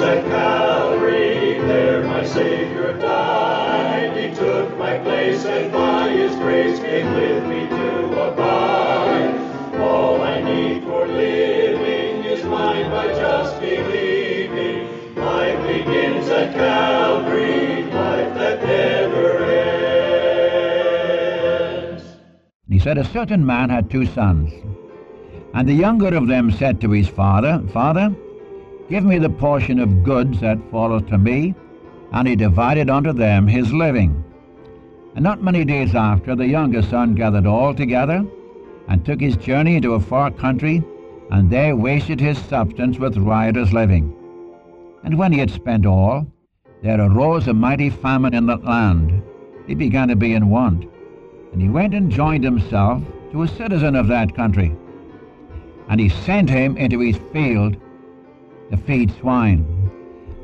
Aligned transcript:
cross 0.00 0.16
at 0.16 0.24
Calvary, 0.26 1.58
there 1.60 2.02
my 2.04 2.24
Savior 2.24 2.94
died. 2.98 4.16
He 4.16 4.34
took 4.34 4.76
my 4.78 4.98
place 4.98 5.44
and 5.44 5.70
by 5.72 6.08
His 6.10 6.34
grace 6.36 6.78
came 6.80 7.14
with 7.14 7.44
me 7.44 7.68
to 7.68 8.06
abide. 8.28 9.34
All 9.78 10.22
I 10.22 10.40
need 10.42 10.84
for 10.84 11.06
living 11.06 12.24
is 12.24 12.44
mine 12.44 12.90
by 12.90 13.08
just 13.08 13.60
believing. 13.60 15.14
Life 15.16 15.66
begins 15.66 16.28
at 16.28 16.54
Calvary, 16.54 17.84
life 17.84 18.34
that 18.34 18.62
never 18.62 19.44
ends. 21.92 22.04
He 22.68 22.78
said, 22.78 22.96
A 22.98 23.04
certain 23.04 23.44
man 23.44 23.70
had 23.70 23.90
two 23.90 24.06
sons. 24.06 24.52
And 25.52 25.68
the 25.68 25.74
younger 25.74 26.14
of 26.14 26.28
them 26.28 26.52
said 26.52 26.80
to 26.80 26.90
his 26.90 27.08
father, 27.08 27.60
Father, 27.72 28.14
give 28.90 29.04
me 29.04 29.18
the 29.18 29.30
portion 29.30 29.78
of 29.78 30.02
goods 30.02 30.40
that 30.40 30.58
falleth 30.70 31.06
to 31.08 31.16
me. 31.16 31.54
And 32.12 32.26
he 32.26 32.34
divided 32.34 32.90
unto 32.90 33.12
them 33.12 33.46
his 33.46 33.72
living. 33.72 34.24
And 35.14 35.22
not 35.22 35.42
many 35.42 35.64
days 35.64 35.94
after, 35.94 36.34
the 36.34 36.46
younger 36.46 36.82
son 36.82 37.14
gathered 37.14 37.46
all 37.46 37.72
together, 37.72 38.26
and 38.88 39.04
took 39.04 39.20
his 39.20 39.36
journey 39.36 39.76
into 39.76 39.94
a 39.94 40.00
far 40.00 40.32
country, 40.32 40.82
and 41.30 41.48
there 41.48 41.76
wasted 41.76 42.20
his 42.20 42.36
substance 42.38 42.98
with 42.98 43.16
riotous 43.16 43.72
living. 43.72 44.12
And 45.04 45.16
when 45.16 45.32
he 45.32 45.38
had 45.38 45.50
spent 45.50 45.86
all, 45.86 46.26
there 46.82 47.00
arose 47.00 47.46
a 47.46 47.54
mighty 47.54 47.90
famine 47.90 48.34
in 48.34 48.46
that 48.46 48.64
land. 48.64 49.22
He 49.66 49.74
began 49.74 50.08
to 50.08 50.16
be 50.16 50.32
in 50.32 50.50
want. 50.50 50.84
And 51.52 51.62
he 51.62 51.68
went 51.68 51.94
and 51.94 52.10
joined 52.10 52.42
himself 52.42 53.02
to 53.30 53.42
a 53.42 53.48
citizen 53.48 53.94
of 53.94 54.08
that 54.08 54.34
country. 54.34 54.74
And 55.88 56.00
he 56.00 56.08
sent 56.08 56.50
him 56.50 56.76
into 56.76 56.98
his 57.00 57.18
field 57.32 57.76
to 58.70 58.76
feed 58.76 59.12
swine. 59.18 59.64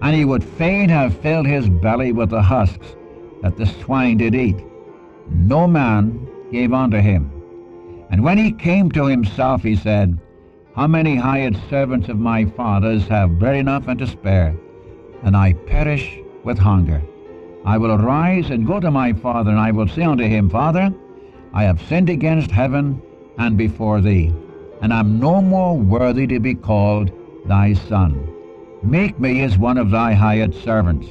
And 0.02 0.14
he 0.14 0.24
would 0.24 0.44
fain 0.44 0.88
have 0.88 1.16
filled 1.20 1.46
his 1.46 1.68
belly 1.68 2.12
with 2.12 2.30
the 2.30 2.42
husks 2.42 2.94
that 3.42 3.56
the 3.56 3.66
swine 3.66 4.18
did 4.18 4.34
eat. 4.34 4.56
No 5.30 5.66
man 5.66 6.28
gave 6.52 6.72
unto 6.72 6.98
him. 6.98 7.30
And 8.10 8.22
when 8.22 8.38
he 8.38 8.52
came 8.52 8.90
to 8.92 9.06
himself, 9.06 9.62
he 9.62 9.74
said, 9.74 10.18
How 10.74 10.86
many 10.86 11.16
hired 11.16 11.58
servants 11.68 12.08
of 12.08 12.18
my 12.18 12.44
father's 12.44 13.08
have 13.08 13.38
bread 13.38 13.56
enough 13.56 13.88
and 13.88 13.98
to 13.98 14.06
spare, 14.06 14.54
and 15.22 15.36
I 15.36 15.54
perish 15.54 16.18
with 16.44 16.58
hunger? 16.58 17.02
I 17.64 17.78
will 17.78 17.92
arise 17.92 18.50
and 18.50 18.66
go 18.66 18.78
to 18.78 18.90
my 18.92 19.12
father, 19.12 19.50
and 19.50 19.58
I 19.58 19.72
will 19.72 19.88
say 19.88 20.02
unto 20.02 20.24
him, 20.24 20.48
Father, 20.48 20.94
I 21.52 21.64
have 21.64 21.82
sinned 21.88 22.10
against 22.10 22.50
heaven 22.50 23.02
and 23.38 23.56
before 23.56 24.00
thee, 24.00 24.32
and 24.82 24.92
am 24.92 25.18
no 25.18 25.42
more 25.42 25.76
worthy 25.76 26.26
to 26.28 26.38
be 26.38 26.54
called 26.54 27.10
thy 27.48 27.74
son. 27.74 28.32
Make 28.82 29.18
me 29.18 29.42
as 29.42 29.58
one 29.58 29.78
of 29.78 29.90
thy 29.90 30.12
hired 30.12 30.54
servants. 30.54 31.08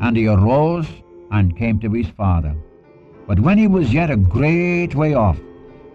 And 0.00 0.16
he 0.16 0.26
arose 0.26 0.86
and 1.30 1.56
came 1.56 1.78
to 1.80 1.90
his 1.90 2.08
father. 2.08 2.54
But 3.26 3.40
when 3.40 3.58
he 3.58 3.66
was 3.66 3.92
yet 3.92 4.10
a 4.10 4.16
great 4.16 4.94
way 4.94 5.14
off, 5.14 5.38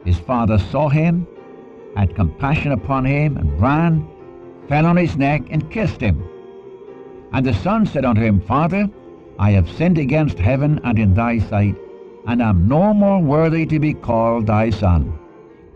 his 0.06 0.18
father 0.18 0.58
saw 0.58 0.90
him, 0.90 1.28
had 1.96 2.16
compassion 2.16 2.72
upon 2.72 3.06
him, 3.06 3.38
and 3.38 3.62
ran, 3.62 4.08
fell 4.68 4.86
on 4.86 4.98
his 4.98 5.18
neck, 5.18 5.44
and 5.50 5.70
kissed 5.72 6.00
him. 6.00 6.24
And 7.34 7.46
the 7.46 7.54
son 7.54 7.86
said 7.86 8.06
unto 8.06 8.22
him, 8.22 8.40
Father, 8.42 8.90
I 9.40 9.52
have 9.52 9.70
sinned 9.70 9.98
against 9.98 10.40
heaven 10.40 10.80
and 10.84 10.98
in 10.98 11.14
thy 11.14 11.40
sight, 11.40 11.76
and 12.26 12.42
am 12.42 12.68
no 12.68 12.94
more 12.94 13.22
worthy 13.22 13.66
to 13.66 13.80
be 13.80 13.94
called 13.94 14.48
thy 14.48 14.70
son. 14.70 15.18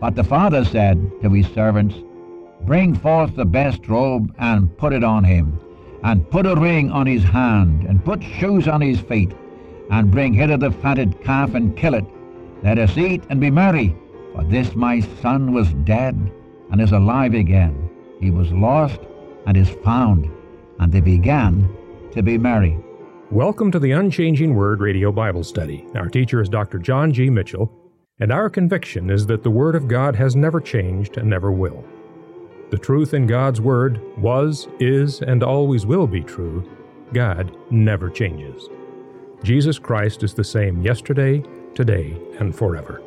But 0.00 0.16
the 0.16 0.24
father 0.24 0.64
said 0.64 1.10
to 1.22 1.30
his 1.30 1.46
servants, 1.48 1.94
Bring 2.64 2.94
forth 2.94 3.34
the 3.34 3.44
best 3.44 3.88
robe, 3.88 4.32
and 4.38 4.76
put 4.78 4.92
it 4.92 5.02
on 5.02 5.24
him, 5.24 5.58
and 6.04 6.30
put 6.30 6.46
a 6.46 6.54
ring 6.54 6.92
on 6.92 7.06
his 7.06 7.24
hand, 7.24 7.82
and 7.82 8.04
put 8.04 8.22
shoes 8.22 8.68
on 8.68 8.80
his 8.80 9.00
feet, 9.00 9.32
and 9.90 10.12
bring 10.12 10.32
hither 10.32 10.56
the 10.56 10.70
fatted 10.70 11.20
calf, 11.24 11.54
and 11.54 11.76
kill 11.76 11.94
it. 11.94 12.04
Let 12.62 12.78
us 12.78 12.96
eat 12.96 13.24
and 13.30 13.40
be 13.40 13.50
merry. 13.50 13.96
For 14.32 14.44
this 14.44 14.76
my 14.76 15.00
son 15.20 15.52
was 15.52 15.72
dead, 15.84 16.14
and 16.70 16.80
is 16.80 16.92
alive 16.92 17.34
again. 17.34 17.90
He 18.20 18.30
was 18.30 18.52
lost, 18.52 19.00
and 19.46 19.56
is 19.56 19.68
found. 19.84 20.30
And 20.78 20.92
they 20.92 21.00
began 21.00 21.68
to 22.12 22.22
be 22.22 22.38
merry. 22.38 22.78
Welcome 23.32 23.72
to 23.72 23.80
the 23.80 23.90
Unchanging 23.90 24.54
Word 24.54 24.80
Radio 24.80 25.10
Bible 25.10 25.42
Study. 25.42 25.84
Our 25.96 26.08
teacher 26.08 26.40
is 26.40 26.48
Dr. 26.48 26.78
John 26.78 27.12
G. 27.12 27.28
Mitchell, 27.28 27.72
and 28.20 28.30
our 28.30 28.48
conviction 28.48 29.10
is 29.10 29.26
that 29.26 29.42
the 29.42 29.50
Word 29.50 29.74
of 29.74 29.88
God 29.88 30.14
has 30.14 30.36
never 30.36 30.60
changed 30.60 31.16
and 31.16 31.28
never 31.28 31.50
will. 31.50 31.84
The 32.72 32.78
truth 32.78 33.12
in 33.12 33.26
God's 33.26 33.60
Word 33.60 34.00
was, 34.16 34.66
is, 34.80 35.20
and 35.20 35.42
always 35.42 35.84
will 35.84 36.06
be 36.06 36.22
true. 36.22 36.66
God 37.12 37.54
never 37.70 38.08
changes. 38.08 38.70
Jesus 39.42 39.78
Christ 39.78 40.22
is 40.22 40.32
the 40.32 40.42
same 40.42 40.80
yesterday, 40.80 41.44
today, 41.74 42.16
and 42.38 42.56
forever. 42.56 43.02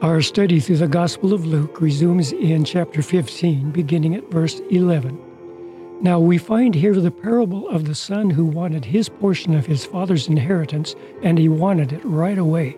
Our 0.00 0.22
study 0.22 0.60
through 0.60 0.76
the 0.76 0.86
Gospel 0.86 1.32
of 1.32 1.44
Luke 1.44 1.80
resumes 1.80 2.30
in 2.30 2.64
chapter 2.64 3.02
15, 3.02 3.72
beginning 3.72 4.14
at 4.14 4.30
verse 4.30 4.60
11. 4.70 5.18
Now 6.00 6.20
we 6.20 6.38
find 6.38 6.72
here 6.72 7.00
the 7.00 7.10
parable 7.10 7.68
of 7.70 7.84
the 7.84 7.96
son 7.96 8.30
who 8.30 8.44
wanted 8.44 8.84
his 8.84 9.08
portion 9.08 9.56
of 9.56 9.66
his 9.66 9.84
father's 9.84 10.28
inheritance, 10.28 10.94
and 11.24 11.36
he 11.36 11.48
wanted 11.48 11.92
it 11.92 12.04
right 12.04 12.38
away. 12.38 12.76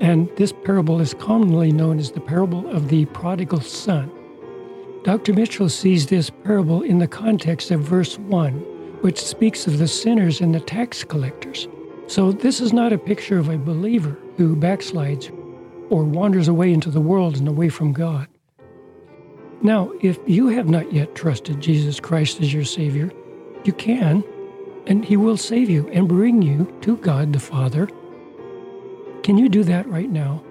And 0.00 0.28
this 0.36 0.52
parable 0.52 1.00
is 1.00 1.14
commonly 1.14 1.70
known 1.70 2.00
as 2.00 2.10
the 2.10 2.20
parable 2.20 2.68
of 2.68 2.88
the 2.88 3.04
prodigal 3.04 3.60
son. 3.60 4.10
Dr. 5.04 5.34
Mitchell 5.34 5.68
sees 5.68 6.06
this 6.06 6.30
parable 6.30 6.80
in 6.80 6.98
the 6.98 7.06
context 7.06 7.70
of 7.70 7.82
verse 7.82 8.18
1, 8.18 8.52
which 9.02 9.22
speaks 9.22 9.66
of 9.66 9.76
the 9.76 9.86
sinners 9.86 10.40
and 10.40 10.54
the 10.54 10.60
tax 10.60 11.04
collectors. 11.04 11.68
So 12.06 12.32
this 12.32 12.58
is 12.58 12.72
not 12.72 12.90
a 12.90 12.96
picture 12.96 13.38
of 13.38 13.50
a 13.50 13.58
believer 13.58 14.16
who 14.38 14.56
backslides 14.56 15.30
or 15.90 16.04
wanders 16.04 16.48
away 16.48 16.72
into 16.72 16.90
the 16.90 17.02
world 17.02 17.36
and 17.36 17.46
away 17.46 17.68
from 17.68 17.92
God. 17.92 18.28
Now, 19.60 19.92
if 20.00 20.18
you 20.26 20.48
have 20.48 20.70
not 20.70 20.90
yet 20.90 21.14
trusted 21.14 21.60
Jesus 21.60 22.00
Christ 22.00 22.40
as 22.40 22.54
your 22.54 22.64
Savior, 22.64 23.12
you 23.64 23.74
can, 23.74 24.24
and 24.86 25.04
He 25.04 25.18
will 25.18 25.36
save 25.36 25.68
you 25.68 25.86
and 25.90 26.08
bring 26.08 26.40
you 26.40 26.74
to 26.80 26.96
God 26.96 27.34
the 27.34 27.40
Father. 27.40 27.90
Can 29.22 29.36
you 29.36 29.50
do 29.50 29.64
that 29.64 29.86
right 29.86 30.10
now? 30.10 30.42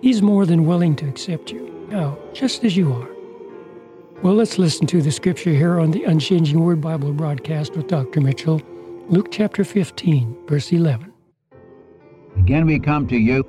He's 0.00 0.22
more 0.22 0.44
than 0.44 0.66
willing 0.66 0.96
to 0.96 1.08
accept 1.08 1.52
you, 1.52 1.86
now, 1.88 2.18
just 2.32 2.64
as 2.64 2.76
you 2.76 2.92
are. 2.92 3.11
Well, 4.22 4.34
let's 4.34 4.56
listen 4.56 4.86
to 4.86 5.02
the 5.02 5.10
scripture 5.10 5.50
here 5.50 5.80
on 5.80 5.90
the 5.90 6.04
Unchanging 6.04 6.60
Word 6.60 6.80
Bible 6.80 7.12
broadcast 7.12 7.74
with 7.74 7.88
Dr. 7.88 8.20
Mitchell, 8.20 8.62
Luke 9.08 9.32
chapter 9.32 9.64
15, 9.64 10.46
verse 10.46 10.70
11. 10.70 11.12
Again 12.38 12.64
we 12.64 12.78
come 12.78 13.08
to 13.08 13.16
you, 13.16 13.44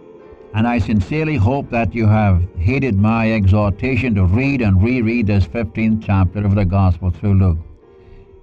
and 0.56 0.68
I 0.68 0.80
sincerely 0.80 1.36
hope 1.36 1.70
that 1.70 1.94
you 1.94 2.08
have 2.08 2.44
heeded 2.58 2.96
my 2.96 3.32
exhortation 3.34 4.16
to 4.16 4.26
read 4.26 4.64
and 4.64 4.82
reread 4.82 5.28
this 5.28 5.46
15th 5.46 6.04
chapter 6.04 6.44
of 6.44 6.56
the 6.56 6.66
Gospel 6.66 7.12
through 7.12 7.36
Luke. 7.36 7.60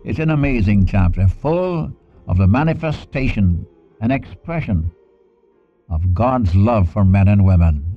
It's 0.05 0.21
an 0.21 0.31
amazing 0.31 0.87
chapter, 0.87 1.27
full 1.27 1.91
of 2.29 2.39
the 2.39 2.47
manifestation 2.47 3.67
and 4.01 4.13
expression 4.13 4.93
of 5.89 6.15
God's 6.15 6.55
love 6.55 6.89
for 6.89 7.05
men 7.05 7.27
and 7.27 7.45
women. 7.45 7.90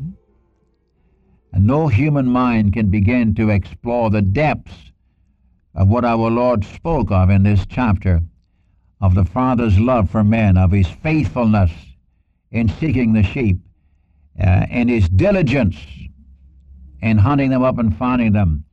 And 1.53 1.67
no 1.67 1.87
human 1.87 2.25
mind 2.27 2.73
can 2.73 2.89
begin 2.89 3.35
to 3.35 3.51
explore 3.51 4.09
the 4.09 4.23
depths 4.23 4.91
of 5.75 5.87
what 5.87 6.03
our 6.03 6.29
Lord 6.29 6.65
spoke 6.65 7.11
of 7.11 7.29
in 7.29 7.43
this 7.43 7.65
chapter 7.67 8.21
of 8.99 9.13
the 9.13 9.23
Father's 9.23 9.79
love 9.79 10.09
for 10.09 10.23
men, 10.23 10.57
of 10.57 10.71
his 10.71 10.87
faithfulness 10.87 11.71
in 12.51 12.69
seeking 12.69 13.13
the 13.13 13.21
sheep, 13.21 13.59
uh, 14.43 14.65
in 14.69 14.87
his 14.87 15.07
diligence 15.09 15.77
in 17.03 17.17
hunting 17.17 17.49
them 17.49 17.63
up 17.63 17.77
and 17.77 17.95
finding 17.97 18.31
them, 18.31 18.63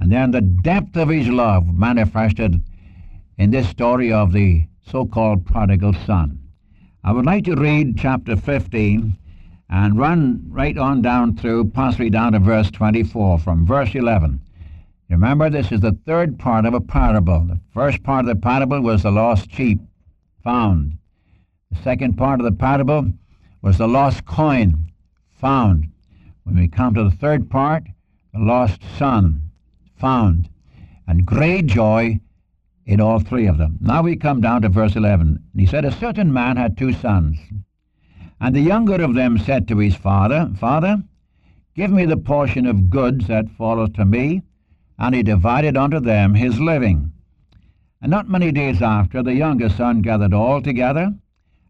and 0.00 0.10
then 0.10 0.30
the 0.30 0.40
depth 0.40 0.96
of 0.96 1.10
his 1.10 1.28
love 1.28 1.66
manifested 1.66 2.60
in 3.36 3.50
this 3.50 3.68
story 3.68 4.10
of 4.10 4.32
the 4.32 4.64
so-called 4.86 5.44
prodigal 5.44 5.92
son. 5.92 6.38
I 7.04 7.12
would 7.12 7.26
like 7.26 7.44
to 7.44 7.54
read 7.54 7.98
chapter 7.98 8.36
15 8.36 9.18
and 9.74 9.98
run 9.98 10.40
right 10.50 10.78
on 10.78 11.02
down 11.02 11.36
through, 11.36 11.64
possibly 11.64 12.08
down 12.08 12.30
to 12.30 12.38
verse 12.38 12.70
24, 12.70 13.40
from 13.40 13.66
verse 13.66 13.92
11. 13.92 14.40
Remember, 15.10 15.50
this 15.50 15.72
is 15.72 15.80
the 15.80 15.98
third 16.06 16.38
part 16.38 16.64
of 16.64 16.74
a 16.74 16.80
parable. 16.80 17.40
The 17.40 17.58
first 17.72 18.04
part 18.04 18.20
of 18.20 18.28
the 18.28 18.40
parable 18.40 18.80
was 18.80 19.02
the 19.02 19.10
lost 19.10 19.50
sheep 19.50 19.80
found. 20.44 20.96
The 21.72 21.82
second 21.82 22.16
part 22.16 22.38
of 22.38 22.44
the 22.44 22.52
parable 22.52 23.10
was 23.62 23.78
the 23.78 23.88
lost 23.88 24.24
coin 24.24 24.92
found. 25.40 25.90
When 26.44 26.54
we 26.54 26.68
come 26.68 26.94
to 26.94 27.02
the 27.02 27.16
third 27.16 27.50
part, 27.50 27.82
the 28.32 28.38
lost 28.38 28.80
son 28.96 29.50
found. 29.96 30.48
And 31.08 31.26
great 31.26 31.66
joy 31.66 32.20
in 32.86 33.00
all 33.00 33.18
three 33.18 33.48
of 33.48 33.58
them. 33.58 33.78
Now 33.80 34.02
we 34.02 34.14
come 34.14 34.40
down 34.40 34.62
to 34.62 34.68
verse 34.68 34.94
11. 34.94 35.26
And 35.26 35.60
he 35.60 35.66
said, 35.66 35.84
A 35.84 35.90
certain 35.90 36.32
man 36.32 36.56
had 36.56 36.78
two 36.78 36.92
sons. 36.92 37.38
And 38.44 38.54
the 38.54 38.60
younger 38.60 39.02
of 39.02 39.14
them 39.14 39.38
said 39.38 39.66
to 39.68 39.78
his 39.78 39.94
father, 39.94 40.52
Father, 40.60 41.02
give 41.74 41.90
me 41.90 42.04
the 42.04 42.18
portion 42.18 42.66
of 42.66 42.90
goods 42.90 43.26
that 43.26 43.48
falleth 43.48 43.94
to 43.94 44.04
me. 44.04 44.42
And 44.98 45.14
he 45.14 45.22
divided 45.22 45.78
unto 45.78 45.98
them 45.98 46.34
his 46.34 46.60
living. 46.60 47.10
And 48.02 48.10
not 48.10 48.28
many 48.28 48.52
days 48.52 48.82
after, 48.82 49.22
the 49.22 49.32
younger 49.32 49.70
son 49.70 50.02
gathered 50.02 50.34
all 50.34 50.60
together, 50.60 51.14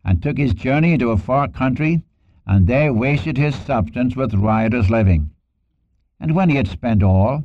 and 0.04 0.20
took 0.20 0.36
his 0.36 0.52
journey 0.52 0.94
into 0.94 1.12
a 1.12 1.16
far 1.16 1.46
country, 1.46 2.02
and 2.44 2.66
there 2.66 2.92
wasted 2.92 3.38
his 3.38 3.54
substance 3.54 4.16
with 4.16 4.34
riotous 4.34 4.90
living. 4.90 5.30
And 6.18 6.34
when 6.34 6.50
he 6.50 6.56
had 6.56 6.66
spent 6.66 7.04
all, 7.04 7.44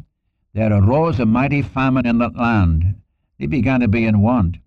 there 0.54 0.74
arose 0.74 1.20
a 1.20 1.28
mighty 1.28 1.62
famine 1.62 2.08
in 2.08 2.18
that 2.18 2.36
land. 2.36 2.96
He 3.38 3.46
began 3.46 3.82
to 3.82 3.88
be 3.88 4.06
in 4.06 4.22
want. 4.22 4.58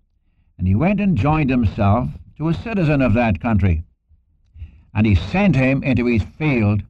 And 0.57 0.69
he 0.69 0.73
went 0.73 1.01
and 1.01 1.17
joined 1.17 1.49
himself 1.49 2.11
to 2.37 2.47
a 2.47 2.53
citizen 2.53 3.01
of 3.01 3.13
that 3.15 3.41
country. 3.41 3.83
And 4.93 5.07
he 5.07 5.15
sent 5.15 5.55
him 5.55 5.81
into 5.83 6.05
his 6.05 6.23
field 6.23 6.83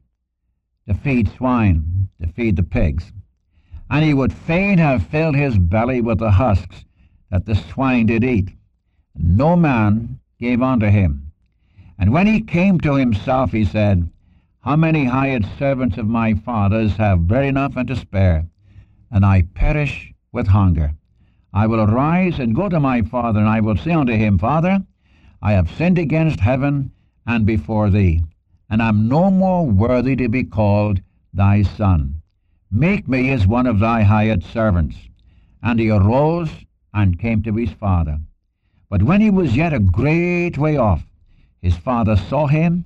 to 0.86 0.94
feed 0.94 1.28
swine, 1.30 2.08
to 2.20 2.28
feed 2.28 2.56
the 2.56 2.62
pigs. 2.62 3.12
And 3.90 4.04
he 4.04 4.12
would 4.12 4.32
fain 4.32 4.78
have 4.78 5.06
filled 5.06 5.36
his 5.36 5.56
belly 5.58 6.00
with 6.00 6.18
the 6.18 6.32
husks 6.32 6.84
that 7.30 7.46
the 7.46 7.54
swine 7.54 8.06
did 8.06 8.24
eat. 8.24 8.50
No 9.16 9.56
man 9.56 10.20
gave 10.38 10.60
unto 10.60 10.86
him. 10.86 11.32
And 11.98 12.12
when 12.12 12.26
he 12.26 12.40
came 12.40 12.80
to 12.80 12.96
himself, 12.96 13.52
he 13.52 13.64
said, 13.64 14.10
How 14.60 14.76
many 14.76 15.04
hired 15.04 15.46
servants 15.58 15.96
of 15.96 16.06
my 16.06 16.34
father's 16.34 16.96
have 16.96 17.28
bread 17.28 17.44
enough 17.44 17.76
and 17.76 17.88
to 17.88 17.96
spare, 17.96 18.46
and 19.10 19.24
I 19.24 19.42
perish 19.54 20.12
with 20.32 20.48
hunger? 20.48 20.94
I 21.52 21.66
will 21.68 21.80
arise 21.80 22.40
and 22.40 22.54
go 22.54 22.68
to 22.68 22.80
my 22.80 23.02
father, 23.02 23.38
and 23.40 23.48
I 23.48 23.60
will 23.60 23.76
say 23.76 23.92
unto 23.92 24.12
him, 24.12 24.38
Father, 24.38 24.84
I 25.40 25.52
have 25.52 25.70
sinned 25.70 25.98
against 25.98 26.40
heaven 26.40 26.90
and 27.26 27.46
before 27.46 27.90
thee, 27.90 28.22
and 28.68 28.82
I 28.82 28.88
am 28.88 29.08
no 29.08 29.30
more 29.30 29.66
worthy 29.66 30.16
to 30.16 30.28
be 30.28 30.44
called 30.44 31.00
thy 31.32 31.62
son. 31.62 32.22
Make 32.70 33.06
me 33.06 33.30
as 33.30 33.46
one 33.46 33.66
of 33.66 33.78
thy 33.78 34.02
hired 34.02 34.42
servants. 34.42 34.96
And 35.62 35.78
he 35.78 35.90
arose 35.90 36.50
and 36.92 37.18
came 37.18 37.42
to 37.44 37.54
his 37.54 37.70
father. 37.70 38.18
But 38.90 39.02
when 39.02 39.20
he 39.20 39.30
was 39.30 39.56
yet 39.56 39.72
a 39.72 39.78
great 39.78 40.58
way 40.58 40.76
off, 40.76 41.06
his 41.62 41.76
father 41.76 42.16
saw 42.16 42.46
him, 42.46 42.84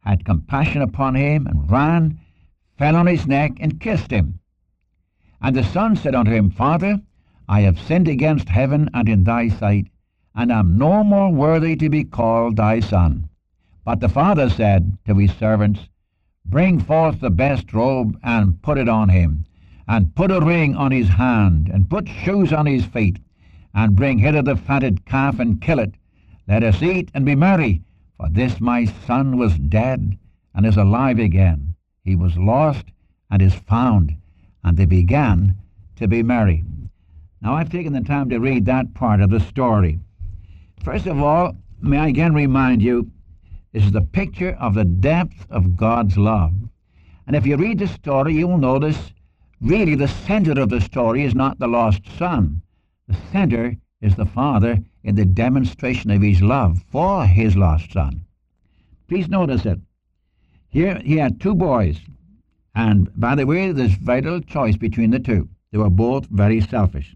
had 0.00 0.24
compassion 0.24 0.80
upon 0.80 1.14
him, 1.14 1.46
and 1.46 1.70
ran, 1.70 2.18
fell 2.78 2.96
on 2.96 3.06
his 3.06 3.26
neck, 3.26 3.58
and 3.60 3.80
kissed 3.80 4.10
him. 4.10 4.38
And 5.40 5.54
the 5.54 5.64
son 5.64 5.96
said 5.96 6.14
unto 6.14 6.30
him, 6.30 6.50
Father, 6.50 7.00
I 7.48 7.60
have 7.62 7.78
sinned 7.78 8.08
against 8.08 8.48
heaven 8.48 8.88
and 8.94 9.08
in 9.08 9.24
thy 9.24 9.48
sight, 9.48 9.88
and 10.34 10.50
am 10.50 10.78
no 10.78 11.04
more 11.04 11.32
worthy 11.32 11.76
to 11.76 11.88
be 11.88 12.04
called 12.04 12.56
thy 12.56 12.80
son. 12.80 13.28
But 13.86 14.00
the 14.00 14.08
father 14.08 14.50
said 14.50 14.98
to 15.06 15.14
his 15.14 15.32
servants, 15.34 15.88
Bring 16.44 16.80
forth 16.80 17.20
the 17.20 17.30
best 17.30 17.72
robe, 17.72 18.18
and 18.20 18.60
put 18.60 18.78
it 18.78 18.88
on 18.88 19.10
him, 19.10 19.44
and 19.86 20.12
put 20.16 20.32
a 20.32 20.40
ring 20.40 20.74
on 20.74 20.90
his 20.90 21.08
hand, 21.08 21.70
and 21.72 21.88
put 21.88 22.08
shoes 22.08 22.52
on 22.52 22.66
his 22.66 22.84
feet, 22.84 23.20
and 23.72 23.94
bring 23.94 24.18
hither 24.18 24.42
the 24.42 24.56
fatted 24.56 25.04
calf, 25.04 25.38
and 25.38 25.60
kill 25.60 25.78
it. 25.78 25.94
Let 26.48 26.64
us 26.64 26.82
eat 26.82 27.12
and 27.14 27.24
be 27.24 27.36
merry, 27.36 27.80
for 28.16 28.28
this 28.28 28.60
my 28.60 28.86
son 28.86 29.36
was 29.36 29.56
dead, 29.56 30.18
and 30.52 30.66
is 30.66 30.76
alive 30.76 31.20
again. 31.20 31.76
He 32.02 32.16
was 32.16 32.36
lost, 32.36 32.86
and 33.30 33.40
is 33.40 33.54
found. 33.54 34.16
And 34.64 34.76
they 34.76 34.86
began 34.86 35.58
to 35.94 36.08
be 36.08 36.24
merry. 36.24 36.64
Now 37.40 37.54
I've 37.54 37.70
taken 37.70 37.92
the 37.92 38.00
time 38.00 38.30
to 38.30 38.40
read 38.40 38.64
that 38.66 38.94
part 38.94 39.20
of 39.20 39.30
the 39.30 39.38
story. 39.38 40.00
First 40.82 41.06
of 41.06 41.22
all, 41.22 41.54
may 41.80 41.98
I 41.98 42.08
again 42.08 42.34
remind 42.34 42.82
you, 42.82 43.12
is 43.76 43.92
the 43.92 44.00
picture 44.00 44.56
of 44.58 44.72
the 44.72 44.84
depth 44.84 45.46
of 45.50 45.76
God's 45.76 46.16
love. 46.16 46.54
And 47.26 47.36
if 47.36 47.46
you 47.46 47.58
read 47.58 47.78
the 47.78 47.86
story, 47.86 48.32
you 48.34 48.48
will 48.48 48.56
notice 48.56 49.12
really 49.60 49.94
the 49.94 50.08
center 50.08 50.58
of 50.58 50.70
the 50.70 50.80
story 50.80 51.24
is 51.24 51.34
not 51.34 51.58
the 51.58 51.68
lost 51.68 52.00
son. 52.16 52.62
The 53.06 53.16
center 53.30 53.76
is 54.00 54.16
the 54.16 54.24
Father 54.24 54.78
in 55.04 55.14
the 55.14 55.26
demonstration 55.26 56.10
of 56.10 56.22
his 56.22 56.40
love 56.40 56.82
for 56.90 57.26
his 57.26 57.54
lost 57.54 57.92
son. 57.92 58.24
Please 59.08 59.28
notice 59.28 59.66
it. 59.66 59.78
Here 60.70 60.98
he 61.04 61.18
had 61.18 61.38
two 61.38 61.54
boys. 61.54 61.98
And 62.74 63.10
by 63.20 63.34
the 63.34 63.44
way, 63.44 63.72
there's 63.72 63.94
vital 63.94 64.40
choice 64.40 64.76
between 64.76 65.10
the 65.10 65.18
two. 65.18 65.50
They 65.70 65.76
were 65.76 65.90
both 65.90 66.26
very 66.26 66.62
selfish. 66.62 67.14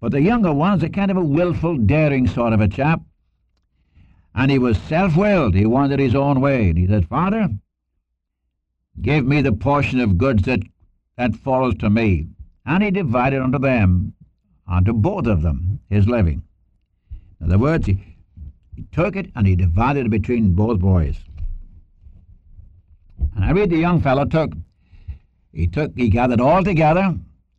But 0.00 0.12
the 0.12 0.22
younger 0.22 0.54
one's 0.54 0.82
a 0.82 0.88
kind 0.88 1.10
of 1.10 1.18
a 1.18 1.24
willful, 1.24 1.76
daring 1.76 2.26
sort 2.26 2.54
of 2.54 2.62
a 2.62 2.68
chap. 2.68 3.02
And 4.34 4.50
he 4.50 4.58
was 4.58 4.78
self-willed. 4.78 5.54
He 5.54 5.66
wanted 5.66 5.98
his 5.98 6.14
own 6.14 6.40
way. 6.40 6.70
And 6.70 6.78
he 6.78 6.86
said, 6.86 7.08
Father, 7.08 7.48
give 9.00 9.26
me 9.26 9.42
the 9.42 9.52
portion 9.52 10.00
of 10.00 10.18
goods 10.18 10.44
that, 10.44 10.60
that 11.16 11.36
falls 11.36 11.74
to 11.76 11.90
me. 11.90 12.28
And 12.64 12.82
he 12.82 12.90
divided 12.90 13.42
unto 13.42 13.58
them 13.58 14.14
unto 14.66 14.92
both 14.92 15.26
of 15.26 15.42
them 15.42 15.80
his 15.90 16.06
living. 16.06 16.42
In 17.40 17.46
other 17.46 17.58
words, 17.58 17.86
he, 17.86 18.16
he 18.74 18.84
took 18.92 19.16
it 19.16 19.30
and 19.34 19.46
he 19.46 19.56
divided 19.56 20.06
it 20.06 20.10
between 20.10 20.54
both 20.54 20.80
boys. 20.80 21.16
And 23.34 23.44
I 23.44 23.52
read 23.52 23.70
the 23.70 23.76
young 23.76 24.00
fellow 24.00 24.24
took, 24.24 24.52
he 25.52 25.66
took, 25.66 25.92
he 25.96 26.08
gathered 26.08 26.40
all 26.40 26.64
together, 26.64 27.14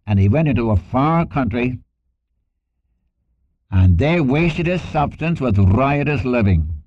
and 0.08 0.20
he 0.20 0.30
went 0.30 0.48
into 0.48 0.72
a 0.72 0.78
far 0.78 1.26
country, 1.26 1.80
and 3.74 3.98
there 3.98 4.22
wasted 4.22 4.68
his 4.68 4.84
substance 4.84 5.42
with 5.42 5.58
riotous 5.58 6.24
living. 6.24 6.84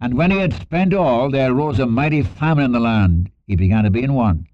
And 0.00 0.14
when 0.14 0.30
he 0.30 0.38
had 0.38 0.54
spent 0.54 0.94
all, 0.94 1.28
there 1.28 1.50
arose 1.50 1.80
a 1.80 1.86
mighty 1.86 2.22
famine 2.22 2.66
in 2.66 2.72
the 2.72 2.78
land. 2.78 3.32
He 3.48 3.56
began 3.56 3.82
to 3.82 3.90
be 3.90 4.04
in 4.04 4.14
want. 4.14 4.46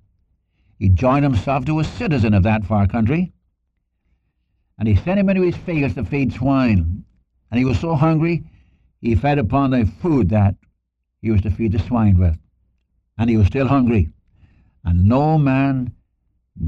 He 0.79 0.89
joined 0.89 1.23
himself 1.23 1.67
to 1.67 1.81
a 1.81 1.85
citizen 1.85 2.33
of 2.33 2.45
that 2.45 2.65
far 2.65 2.87
country, 2.87 3.31
and 4.79 4.89
he 4.89 4.97
sent 4.97 5.21
him 5.21 5.29
into 5.29 5.43
his 5.43 5.57
fields 5.57 5.95
to 5.97 6.05
feed 6.05 6.33
swine. 6.33 7.05
And 7.51 7.59
he 7.59 7.67
was 7.67 7.79
so 7.79 7.95
hungry, 7.95 8.45
he 9.03 9.15
fed 9.15 9.39
upon 9.39 9.71
the 9.71 9.85
food 10.01 10.31
that 10.31 10.55
he 11.21 11.31
was 11.31 11.43
to 11.43 11.51
feed 11.51 11.73
the 11.73 11.79
swine 11.79 12.17
with. 12.19 12.39
And 13.19 13.29
he 13.29 13.37
was 13.37 13.49
still 13.49 13.69
hungry, 13.69 14.09
and 14.83 15.05
no 15.05 15.37
man 15.37 15.93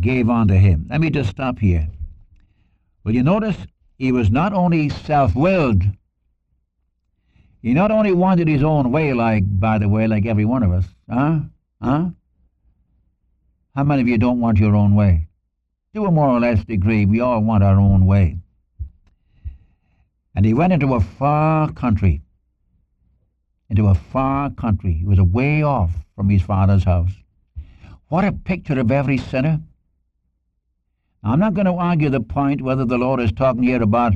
gave 0.01 0.29
unto 0.29 0.55
him. 0.55 0.87
Let 0.91 1.01
me 1.01 1.09
just 1.09 1.31
stop 1.31 1.61
here. 1.61 1.89
Will 3.05 3.15
you 3.15 3.23
notice 3.23 3.57
he 3.99 4.13
was 4.13 4.31
not 4.31 4.53
only 4.53 4.89
self-willed, 4.89 5.83
he 7.63 7.75
not 7.75 7.91
only 7.91 8.13
wanted 8.13 8.49
his 8.49 8.63
own 8.63 8.93
way, 8.93 9.13
like, 9.13 9.45
by 9.59 9.79
the 9.79 9.89
way, 9.89 10.07
like 10.07 10.27
every 10.27 10.45
one 10.45 10.63
of 10.63 10.73
us. 10.73 10.87
Huh? 11.11 11.41
Huh? 11.83 12.11
How 13.75 13.85
many 13.85 14.03
of 14.03 14.09
you 14.09 14.19
don't 14.19 14.41
want 14.41 14.59
your 14.59 14.77
own 14.77 14.95
way? 14.95 15.27
to 15.97 16.05
a 16.05 16.11
more 16.11 16.29
or 16.29 16.41
less 16.41 16.63
degree, 16.65 17.07
we 17.07 17.21
all 17.21 17.41
want 17.41 17.65
our 17.65 17.81
own 17.81 18.05
way. 18.05 18.39
And 20.35 20.45
he 20.45 20.53
went 20.53 20.75
into 20.75 20.95
a 20.95 21.01
far 21.01 21.73
country, 21.73 22.21
into 23.71 23.87
a 23.87 23.95
far 23.95 24.51
country. 24.51 24.93
He 24.93 25.07
was 25.07 25.19
away 25.19 25.63
off 25.63 25.91
from 26.15 26.29
his 26.29 26.43
father's 26.43 26.85
house. 26.85 27.13
What 28.09 28.27
a 28.27 28.33
picture 28.33 28.79
of 28.79 28.91
every 28.91 29.17
sinner. 29.17 29.61
I'm 31.27 31.41
not 31.41 31.55
going 31.55 31.67
to 31.67 31.73
argue 31.73 32.09
the 32.09 32.21
point 32.21 32.63
whether 32.63 32.85
the 32.85 32.99
Lord 32.99 33.21
is 33.21 33.33
talking 33.33 33.65
here 33.65 33.83
about, 33.83 34.13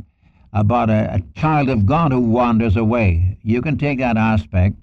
about 0.53 0.91
a, 0.91 1.15
a 1.15 1.39
child 1.39 1.69
of 1.69 1.85
God 1.85 2.13
who 2.13 2.21
wanders 2.21 2.77
away. 2.77 3.37
You 3.43 3.61
can 3.63 3.77
take 3.77 3.99
that 3.99 4.17
aspect, 4.17 4.77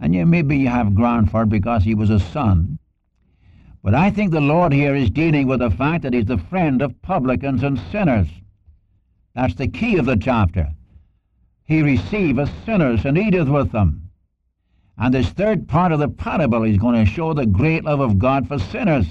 and 0.00 0.12
you, 0.12 0.26
maybe 0.26 0.56
you 0.56 0.66
have 0.66 0.96
ground 0.96 1.30
for 1.30 1.44
it 1.44 1.50
because 1.50 1.84
he 1.84 1.94
was 1.94 2.10
a 2.10 2.18
son. 2.18 2.80
But 3.84 3.94
I 3.94 4.10
think 4.10 4.32
the 4.32 4.40
Lord 4.40 4.72
here 4.72 4.96
is 4.96 5.10
dealing 5.10 5.46
with 5.46 5.60
the 5.60 5.70
fact 5.70 6.02
that 6.02 6.12
he's 6.12 6.24
the 6.24 6.38
friend 6.38 6.82
of 6.82 7.00
publicans 7.02 7.62
and 7.62 7.78
sinners. 7.92 8.26
That's 9.36 9.54
the 9.54 9.68
key 9.68 9.96
of 9.96 10.06
the 10.06 10.16
chapter. 10.16 10.70
He 11.66 11.82
receiveth 11.82 12.50
sinners 12.64 13.04
and 13.04 13.16
eateth 13.16 13.48
with 13.48 13.70
them. 13.70 14.10
And 14.98 15.14
this 15.14 15.28
third 15.28 15.68
part 15.68 15.92
of 15.92 16.00
the 16.00 16.08
parable 16.08 16.64
is 16.64 16.78
going 16.78 17.04
to 17.04 17.10
show 17.10 17.32
the 17.32 17.46
great 17.46 17.84
love 17.84 18.00
of 18.00 18.18
God 18.18 18.48
for 18.48 18.58
sinners. 18.58 19.06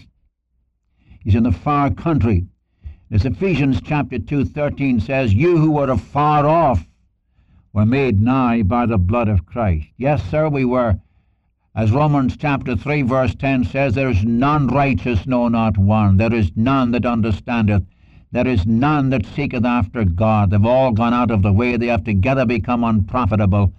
He's 1.24 1.36
in 1.36 1.44
the 1.44 1.52
far 1.52 1.90
country. 1.90 2.46
As 3.10 3.26
Ephesians 3.26 3.80
chapter 3.82 4.20
2, 4.20 4.46
13 4.46 5.00
says, 5.00 5.34
You 5.34 5.58
who 5.58 5.72
were 5.72 5.90
afar 5.90 6.46
off 6.46 6.86
were 7.72 7.86
made 7.86 8.20
nigh 8.20 8.64
by 8.64 8.86
the 8.86 8.98
blood 8.98 9.30
of 9.30 9.46
Christ. 9.46 9.88
Yes, 9.98 10.24
sir, 10.30 10.50
we 10.50 10.66
were 10.66 11.00
as 11.76 11.92
Romans 11.92 12.38
chapter 12.38 12.76
3 12.76 13.02
verse 13.02 13.34
10 13.34 13.64
says, 13.64 13.96
There 13.96 14.10
is 14.10 14.24
none 14.24 14.68
righteous, 14.68 15.26
no 15.26 15.48
not 15.48 15.78
one. 15.78 16.18
There 16.18 16.34
is 16.34 16.52
none 16.56 16.92
that 16.92 17.06
understandeth. 17.06 17.84
There 18.32 18.48
is 18.48 18.68
none 18.68 19.10
that 19.10 19.26
seeketh 19.26 19.66
after 19.66 20.04
God. 20.04 20.52
They've 20.52 20.66
all 20.66 20.92
gone 20.92 21.14
out 21.14 21.32
of 21.32 21.42
the 21.42 21.52
way. 21.52 21.78
They 21.78 21.88
have 21.88 22.04
together 22.04 22.46
become 22.46 22.84
unprofitable. 22.84 23.74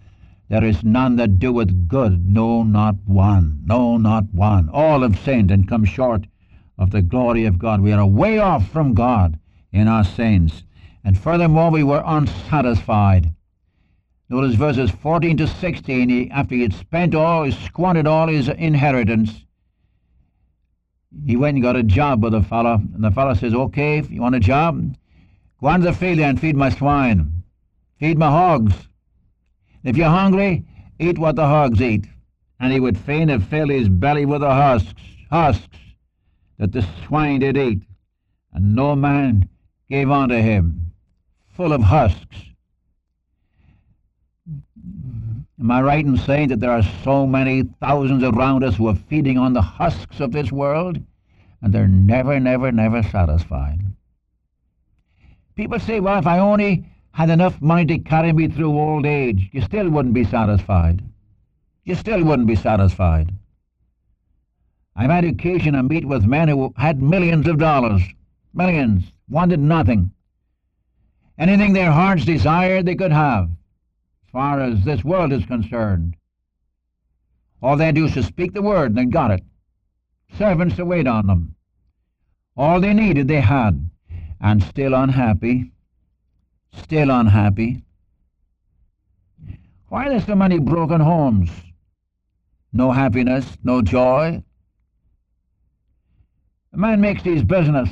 There 0.49 0.65
is 0.65 0.83
none 0.83 1.17
that 1.17 1.39
doeth 1.39 1.89
good, 1.89 2.29
no, 2.29 2.63
not 2.65 2.97
one. 3.05 3.63
No, 3.65 3.97
not 3.97 4.25
one. 4.33 4.69
All 4.71 5.03
have 5.03 5.19
sinned 5.19 5.51
and 5.51 5.69
come 5.69 5.85
short 5.85 6.27
of 6.79 6.91
the 6.91 7.03
glory 7.03 7.45
of 7.45 7.59
God. 7.59 7.81
We 7.81 7.93
are 7.93 8.07
way 8.07 8.39
off 8.39 8.69
from 8.71 8.95
God 8.95 9.39
in 9.73 9.89
our 9.89 10.05
sins. 10.05 10.65
And 11.05 11.19
furthermore, 11.19 11.71
we 11.71 11.83
were 11.83 12.03
unsatisfied. 12.05 13.33
Notice 14.29 14.55
verses 14.55 14.91
14 14.91 15.37
to 15.37 15.47
16. 15.47 16.09
He, 16.09 16.31
after 16.31 16.55
he 16.55 16.63
had 16.63 16.75
spent 16.75 17.15
all, 17.15 17.45
he 17.45 17.53
squandered 17.53 18.07
all 18.07 18.29
his 18.29 18.49
inheritance, 18.49 19.45
he 21.25 21.37
went 21.37 21.55
and 21.55 21.63
got 21.63 21.77
a 21.77 21.83
job 21.83 22.25
with 22.25 22.35
a 22.35 22.43
fellow. 22.43 22.75
And 22.75 23.05
the 23.05 23.11
fellow 23.11 23.35
says, 23.35 23.55
okay, 23.55 23.99
if 23.99 24.11
you 24.11 24.21
want 24.21 24.35
a 24.35 24.41
job, 24.41 24.97
Go 25.65 25.71
on 25.71 25.81
to 25.81 25.87
the 25.87 25.93
field 25.95 26.19
and 26.19 26.39
feed 26.39 26.57
my 26.57 26.69
swine. 26.69 27.43
Feed 27.99 28.19
my 28.19 28.29
hogs. 28.29 28.75
If 29.83 29.97
you're 29.97 30.11
hungry, 30.11 30.63
eat 30.99 31.19
what 31.19 31.37
the 31.37 31.47
hogs 31.47 31.81
eat. 31.81 32.05
And 32.61 32.71
he 32.71 32.81
would 32.81 32.99
fain 32.99 33.31
have 33.31 33.49
filled 33.49 33.71
his 33.71 33.89
belly 33.89 34.27
with 34.27 34.43
the 34.43 34.51
husks, 34.51 34.93
husks 35.31 35.67
that 36.59 36.73
the 36.73 36.87
swine 37.07 37.41
did 37.41 37.57
eat. 37.57 37.83
And 38.53 38.75
no 38.75 38.95
man 38.95 39.49
gave 39.89 40.11
unto 40.11 40.37
him, 40.37 40.93
full 41.57 41.73
of 41.73 41.83
husks. 41.83 42.37
Am 45.61 45.71
I 45.71 45.83
right 45.83 46.05
in 46.05 46.17
saying 46.17 46.49
that 46.49 46.61
there 46.61 46.71
are 46.71 46.83
so 47.03 47.27
many 47.27 47.63
thousands 47.81 48.23
around 48.23 48.65
us 48.65 48.77
who 48.77 48.89
are 48.89 48.95
feeding 48.95 49.39
on 49.39 49.53
the 49.53 49.63
husks 49.63 50.21
of 50.21 50.33
this 50.33 50.53
world, 50.53 51.01
and 51.63 51.73
they're 51.73 51.89
never, 51.89 52.39
never, 52.39 52.71
never 52.71 53.03
satisfied? 53.03 53.81
People 55.55 55.79
say, 55.79 56.01
well, 56.01 56.19
if 56.19 56.27
I 56.27 56.39
only 56.39 56.85
had 57.13 57.31
enough 57.31 57.61
money 57.63 57.87
to 57.87 57.99
carry 57.99 58.33
me 58.33 58.49
through 58.49 58.79
old 58.79 59.07
age, 59.07 59.49
you 59.53 59.63
still 59.63 59.89
wouldn't 59.89 60.15
be 60.15 60.25
satisfied. 60.25 61.03
You 61.85 61.95
still 61.95 62.25
wouldn't 62.25 62.49
be 62.49 62.57
satisfied. 62.57 63.33
I've 64.97 65.11
had 65.11 65.25
occasion 65.25 65.75
to 65.75 65.83
meet 65.83 66.05
with 66.05 66.25
men 66.25 66.49
who 66.49 66.73
had 66.77 67.03
millions 67.03 67.49
of 67.49 67.59
dollars, 67.59 68.03
millions, 68.53 69.05
wanted 69.29 69.61
nothing. 69.61 70.13
Anything 71.39 71.73
their 71.73 71.91
hearts 71.91 72.25
desired, 72.25 72.87
they 72.87 72.95
could 72.95 73.13
have, 73.13 73.51
as 73.51 74.31
far 74.31 74.61
as 74.61 74.85
this 74.85 75.05
world 75.05 75.33
is 75.33 75.45
concerned. 75.47 76.17
All 77.61 77.77
they 77.77 77.87
had 77.87 77.95
to 77.97 78.01
do 78.01 78.05
was 78.05 78.15
to 78.15 78.23
speak 78.23 78.53
the 78.53 78.63
word, 78.63 78.91
and 78.91 78.99
they 78.99 79.05
got 79.07 79.31
it. 79.31 79.43
Servants 80.39 80.77
to 80.77 80.85
wait 80.85 81.07
on 81.07 81.27
them. 81.27 81.55
All 82.57 82.81
they 82.81 82.95
needed, 82.95 83.27
they 83.27 83.41
had 83.41 83.91
and 84.45 84.63
still 84.63 84.93
unhappy, 84.93 85.73
still 86.75 87.11
unhappy. 87.11 87.83
Why 89.89 90.07
are 90.07 90.11
there 90.11 90.21
so 90.21 90.35
many 90.35 90.59
broken 90.59 91.01
homes? 91.01 91.51
No 92.71 92.93
happiness, 92.93 93.57
no 93.65 93.81
joy. 93.81 94.43
A 96.75 96.77
man 96.77 97.01
makes 97.01 97.23
his 97.23 97.45
business, 97.45 97.89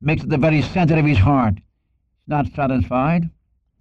makes 0.00 0.22
it 0.22 0.28
the 0.28 0.38
very 0.38 0.62
center 0.62 0.96
of 0.96 1.04
his 1.04 1.18
heart. 1.18 1.54
He's 1.54 2.28
not 2.28 2.46
satisfied. 2.54 3.28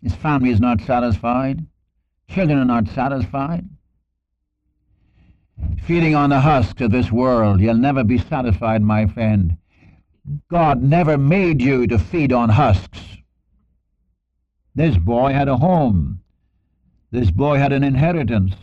His 0.01 0.15
family 0.15 0.49
is 0.49 0.59
not 0.59 0.81
satisfied. 0.81 1.63
Children 2.27 2.57
are 2.57 2.65
not 2.65 2.87
satisfied. 2.87 3.69
Feeding 5.83 6.15
on 6.15 6.31
the 6.31 6.39
husks 6.39 6.81
of 6.81 6.91
this 6.91 7.11
world, 7.11 7.61
you'll 7.61 7.75
never 7.75 8.03
be 8.03 8.17
satisfied, 8.17 8.81
my 8.81 9.05
friend. 9.05 9.55
God 10.49 10.81
never 10.81 11.15
made 11.15 11.61
you 11.61 11.85
to 11.85 11.99
feed 11.99 12.33
on 12.33 12.49
husks. 12.49 12.99
This 14.73 14.97
boy 14.97 15.31
had 15.31 15.47
a 15.47 15.57
home. 15.57 16.21
This 17.11 17.29
boy 17.29 17.59
had 17.59 17.71
an 17.71 17.83
inheritance. 17.83 18.55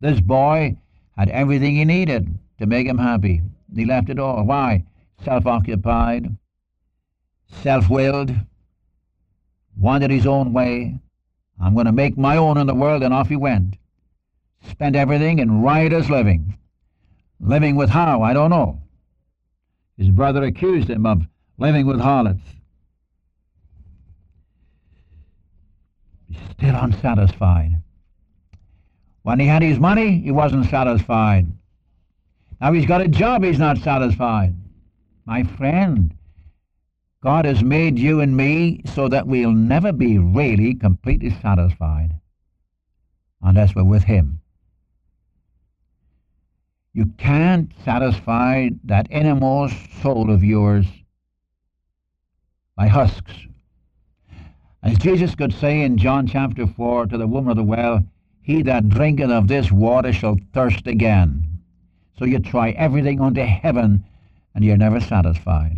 This 0.00 0.20
boy 0.20 0.76
had 1.16 1.30
everything 1.30 1.76
he 1.76 1.86
needed 1.86 2.38
to 2.58 2.66
make 2.66 2.86
him 2.86 2.98
happy. 2.98 3.42
He 3.74 3.84
left 3.84 4.08
it 4.08 4.18
all. 4.18 4.44
Why? 4.44 4.84
Self 5.24 5.46
occupied, 5.46 6.36
self 7.62 7.90
willed, 7.90 8.34
wanted 9.78 10.10
his 10.10 10.26
own 10.26 10.52
way. 10.52 10.98
I'm 11.60 11.74
going 11.74 11.86
to 11.86 11.92
make 11.92 12.16
my 12.16 12.36
own 12.36 12.56
in 12.56 12.66
the 12.66 12.74
world, 12.74 13.02
and 13.02 13.12
off 13.12 13.28
he 13.28 13.36
went. 13.36 13.76
Spent 14.68 14.96
everything 14.96 15.38
in 15.38 15.62
riotous 15.62 16.08
living. 16.08 16.56
Living 17.38 17.76
with 17.76 17.90
how? 17.90 18.22
I 18.22 18.32
don't 18.32 18.50
know. 18.50 18.80
His 19.96 20.08
brother 20.08 20.42
accused 20.44 20.88
him 20.88 21.04
of 21.04 21.26
living 21.58 21.86
with 21.86 22.00
harlots. 22.00 22.42
He's 26.28 26.38
still 26.52 26.76
unsatisfied. 26.76 27.82
When 29.22 29.38
he 29.38 29.46
had 29.46 29.62
his 29.62 29.78
money, 29.78 30.20
he 30.20 30.30
wasn't 30.30 30.70
satisfied. 30.70 31.46
Now 32.60 32.72
he's 32.72 32.86
got 32.86 33.00
a 33.00 33.08
job, 33.08 33.42
he's 33.42 33.58
not 33.58 33.78
satisfied. 33.78 34.54
My 35.24 35.44
friend, 35.44 36.14
God 37.22 37.44
has 37.44 37.62
made 37.62 37.98
you 37.98 38.20
and 38.20 38.36
me 38.36 38.82
so 38.94 39.08
that 39.08 39.26
we'll 39.26 39.52
never 39.52 39.92
be 39.92 40.18
really 40.18 40.74
completely 40.74 41.30
satisfied 41.42 42.14
unless 43.42 43.74
we're 43.74 43.84
with 43.84 44.04
Him. 44.04 44.40
You 46.92 47.06
can't 47.18 47.70
satisfy 47.84 48.70
that 48.84 49.06
innermost 49.10 49.76
soul 50.02 50.30
of 50.30 50.42
yours 50.42 50.86
by 52.76 52.88
husks. 52.88 53.34
As 54.82 54.98
Jesus 54.98 55.34
could 55.34 55.52
say 55.52 55.82
in 55.82 55.98
John 55.98 56.26
chapter 56.26 56.66
4 56.66 57.06
to 57.06 57.18
the 57.18 57.26
woman 57.26 57.50
of 57.50 57.56
the 57.56 57.62
well, 57.62 58.04
He 58.42 58.62
that 58.62 58.88
drinketh 58.88 59.30
of 59.30 59.46
this 59.46 59.70
water 59.70 60.12
shall 60.12 60.38
thirst 60.54 60.86
again. 60.86 61.59
So 62.20 62.26
you 62.26 62.38
try 62.38 62.72
everything 62.72 63.18
unto 63.18 63.40
heaven 63.40 64.04
and 64.54 64.62
you're 64.62 64.76
never 64.76 65.00
satisfied. 65.00 65.74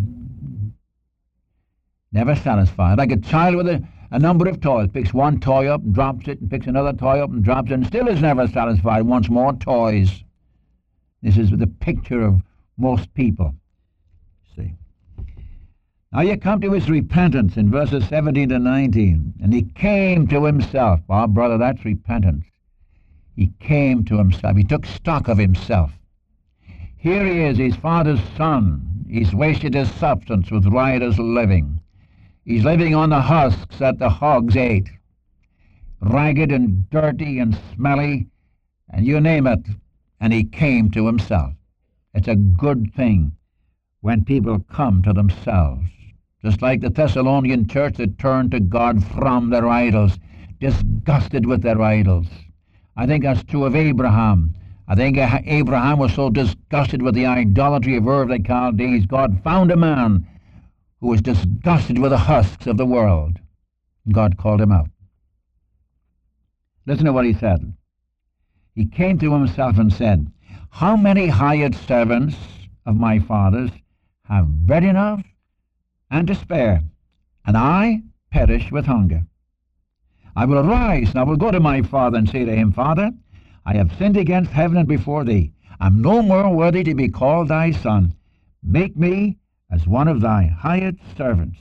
Never 2.10 2.34
satisfied. 2.34 2.98
Like 2.98 3.12
a 3.12 3.16
child 3.16 3.54
with 3.54 3.68
a, 3.68 3.86
a 4.10 4.18
number 4.18 4.48
of 4.48 4.60
toys, 4.60 4.88
picks 4.92 5.14
one 5.14 5.38
toy 5.38 5.68
up 5.68 5.82
and 5.82 5.94
drops 5.94 6.26
it, 6.26 6.40
and 6.40 6.50
picks 6.50 6.66
another 6.66 6.94
toy 6.94 7.22
up 7.22 7.30
and 7.30 7.44
drops 7.44 7.70
it, 7.70 7.74
and 7.74 7.86
still 7.86 8.08
is 8.08 8.20
never 8.20 8.48
satisfied, 8.48 9.02
wants 9.02 9.30
more 9.30 9.52
toys. 9.52 10.24
This 11.22 11.38
is 11.38 11.50
the 11.50 11.68
picture 11.68 12.22
of 12.22 12.42
most 12.76 13.14
people. 13.14 13.54
See. 14.56 14.74
Now 16.12 16.22
you 16.22 16.36
come 16.36 16.60
to 16.62 16.72
his 16.72 16.90
repentance 16.90 17.56
in 17.56 17.70
verses 17.70 18.08
17 18.08 18.48
to 18.48 18.58
19. 18.58 19.34
And 19.40 19.54
he 19.54 19.62
came 19.62 20.26
to 20.26 20.44
himself. 20.44 20.98
Well, 21.06 21.28
brother, 21.28 21.56
that's 21.56 21.84
repentance. 21.84 22.46
He 23.36 23.52
came 23.60 24.04
to 24.06 24.18
himself. 24.18 24.56
He 24.56 24.64
took 24.64 24.86
stock 24.86 25.28
of 25.28 25.38
himself. 25.38 25.92
Here 27.02 27.26
he 27.26 27.40
is, 27.40 27.58
his 27.58 27.74
father's 27.74 28.20
son. 28.36 29.06
He's 29.08 29.34
wasted 29.34 29.74
his 29.74 29.90
substance 29.90 30.52
with 30.52 30.72
riotous 30.72 31.18
living. 31.18 31.80
He's 32.44 32.62
living 32.62 32.94
on 32.94 33.10
the 33.10 33.20
husks 33.20 33.78
that 33.78 33.98
the 33.98 34.08
hogs 34.08 34.56
ate. 34.56 34.88
Ragged 36.00 36.52
and 36.52 36.88
dirty 36.90 37.40
and 37.40 37.58
smelly, 37.74 38.28
and 38.88 39.04
you 39.04 39.20
name 39.20 39.48
it, 39.48 39.66
and 40.20 40.32
he 40.32 40.44
came 40.44 40.92
to 40.92 41.08
himself. 41.08 41.54
It's 42.14 42.28
a 42.28 42.36
good 42.36 42.94
thing 42.94 43.32
when 44.00 44.24
people 44.24 44.60
come 44.70 45.02
to 45.02 45.12
themselves, 45.12 45.88
just 46.40 46.62
like 46.62 46.82
the 46.82 46.90
Thessalonian 46.90 47.66
church 47.66 47.96
that 47.96 48.16
turned 48.16 48.52
to 48.52 48.60
God 48.60 49.04
from 49.04 49.50
their 49.50 49.68
idols, 49.68 50.20
disgusted 50.60 51.46
with 51.46 51.62
their 51.62 51.82
idols. 51.82 52.28
I 52.96 53.06
think 53.06 53.24
that's 53.24 53.42
true 53.42 53.64
of 53.64 53.74
Abraham. 53.74 54.54
I 54.92 54.94
think 54.94 55.16
Abraham 55.16 56.00
was 56.00 56.12
so 56.12 56.28
disgusted 56.28 57.00
with 57.00 57.14
the 57.14 57.24
idolatry 57.24 57.96
of 57.96 58.04
the 58.04 58.42
Chaldees, 58.46 59.06
God 59.06 59.42
found 59.42 59.70
a 59.70 59.76
man 59.76 60.28
who 61.00 61.06
was 61.06 61.22
disgusted 61.22 61.98
with 61.98 62.10
the 62.10 62.18
husks 62.18 62.66
of 62.66 62.76
the 62.76 62.84
world. 62.84 63.38
God 64.12 64.36
called 64.36 64.60
him 64.60 64.70
out. 64.70 64.90
Listen 66.84 67.06
to 67.06 67.12
what 67.14 67.24
he 67.24 67.32
said 67.32 67.72
he 68.74 68.84
came 68.84 69.18
to 69.20 69.32
himself 69.32 69.78
and 69.78 69.90
said, 69.90 70.30
How 70.68 70.94
many 70.94 71.28
hired 71.28 71.74
servants 71.74 72.36
of 72.84 72.94
my 72.94 73.18
father's 73.18 73.70
have 74.24 74.66
bread 74.66 74.84
enough 74.84 75.22
and 76.10 76.26
to 76.26 76.34
spare, 76.34 76.82
and 77.46 77.56
I 77.56 78.02
perish 78.30 78.70
with 78.70 78.84
hunger? 78.84 79.22
I 80.36 80.44
will 80.44 80.58
arise, 80.58 81.08
and 81.08 81.18
I 81.18 81.22
will 81.22 81.36
go 81.36 81.50
to 81.50 81.60
my 81.60 81.80
father 81.80 82.18
and 82.18 82.28
say 82.28 82.44
to 82.44 82.54
him, 82.54 82.72
Father, 82.72 83.12
I 83.64 83.74
have 83.74 83.94
sinned 83.96 84.16
against 84.16 84.50
heaven 84.50 84.76
and 84.76 84.88
before 84.88 85.24
thee. 85.24 85.52
I 85.80 85.86
am 85.86 86.02
no 86.02 86.22
more 86.22 86.54
worthy 86.54 86.82
to 86.84 86.94
be 86.94 87.08
called 87.08 87.48
thy 87.48 87.70
son. 87.70 88.14
Make 88.62 88.96
me 88.96 89.38
as 89.70 89.86
one 89.86 90.08
of 90.08 90.20
thy 90.20 90.46
hired 90.46 90.98
servants. 91.16 91.58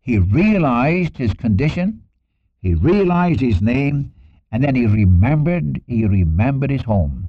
He 0.00 0.18
realized 0.18 1.16
his 1.16 1.32
condition, 1.32 2.02
he 2.60 2.74
realized 2.74 3.40
his 3.40 3.62
name, 3.62 4.12
and 4.50 4.62
then 4.62 4.74
he 4.74 4.86
remembered, 4.86 5.80
he 5.86 6.06
remembered 6.06 6.70
his 6.70 6.82
home. 6.82 7.28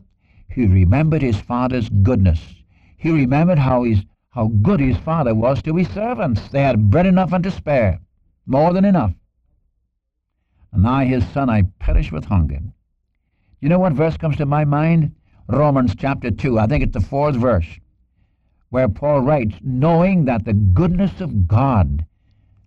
He 0.49 0.65
remembered 0.67 1.21
his 1.21 1.39
father's 1.39 1.89
goodness. 1.89 2.55
He 2.97 3.11
remembered 3.11 3.59
how, 3.59 3.83
his, 3.83 4.03
how 4.29 4.47
good 4.47 4.79
his 4.79 4.97
father 4.97 5.33
was 5.33 5.61
to 5.63 5.75
his 5.75 5.89
servants. 5.89 6.47
They 6.49 6.61
had 6.61 6.89
bread 6.91 7.05
enough 7.05 7.33
and 7.33 7.43
to 7.43 7.51
spare, 7.51 7.99
more 8.45 8.73
than 8.73 8.85
enough. 8.85 9.13
And 10.71 10.87
I, 10.87 11.05
his 11.05 11.27
son, 11.29 11.49
I 11.49 11.63
perish 11.79 12.11
with 12.11 12.25
hunger. 12.25 12.59
You 13.63 13.69
know 13.69 13.79
what 13.79 13.93
verse 13.93 14.17
comes 14.17 14.35
to 14.35 14.45
my 14.45 14.65
mind? 14.65 15.15
Romans 15.47 15.95
chapter 15.97 16.29
2. 16.29 16.59
I 16.59 16.67
think 16.67 16.83
it's 16.83 16.91
the 16.91 16.99
fourth 16.99 17.37
verse, 17.37 17.79
where 18.71 18.89
Paul 18.89 19.21
writes, 19.21 19.55
Knowing 19.61 20.25
that 20.25 20.43
the 20.43 20.51
goodness 20.51 21.21
of 21.21 21.47
God 21.47 22.05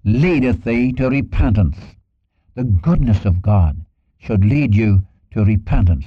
leadeth 0.05 0.65
thee 0.65 0.95
to 0.95 1.11
repentance. 1.11 1.77
The 2.55 2.65
goodness 2.65 3.27
of 3.27 3.43
God 3.43 3.85
should 4.17 4.43
lead 4.43 4.75
you 4.75 5.03
to 5.33 5.45
repentance. 5.45 6.07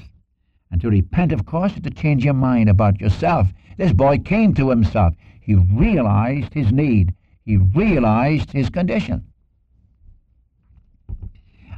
And 0.71 0.81
to 0.81 0.89
repent, 0.89 1.33
of 1.33 1.45
course, 1.45 1.73
is 1.73 1.81
to 1.81 1.91
change 1.91 2.25
your 2.25 2.33
mind 2.33 2.67
about 2.67 2.99
yourself. 2.99 3.47
This 3.77 3.93
boy 3.93 4.17
came 4.17 4.55
to 4.55 4.71
himself. 4.71 5.13
He 5.39 5.53
realized 5.53 6.55
his 6.55 6.71
need. 6.71 7.13
He 7.45 7.51
He 7.51 7.57
realized 7.57 8.53
his 8.53 8.71
condition. 8.71 9.23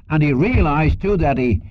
And 0.10 0.24
he 0.24 0.32
realized, 0.32 1.02
too, 1.02 1.18
that 1.18 1.38
he, 1.38 1.62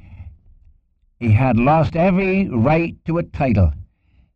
he 1.21 1.31
had 1.31 1.59
lost 1.59 1.97
every 1.97 2.49
right 2.49 2.97
to 3.05 3.19
a 3.19 3.23
title. 3.23 3.73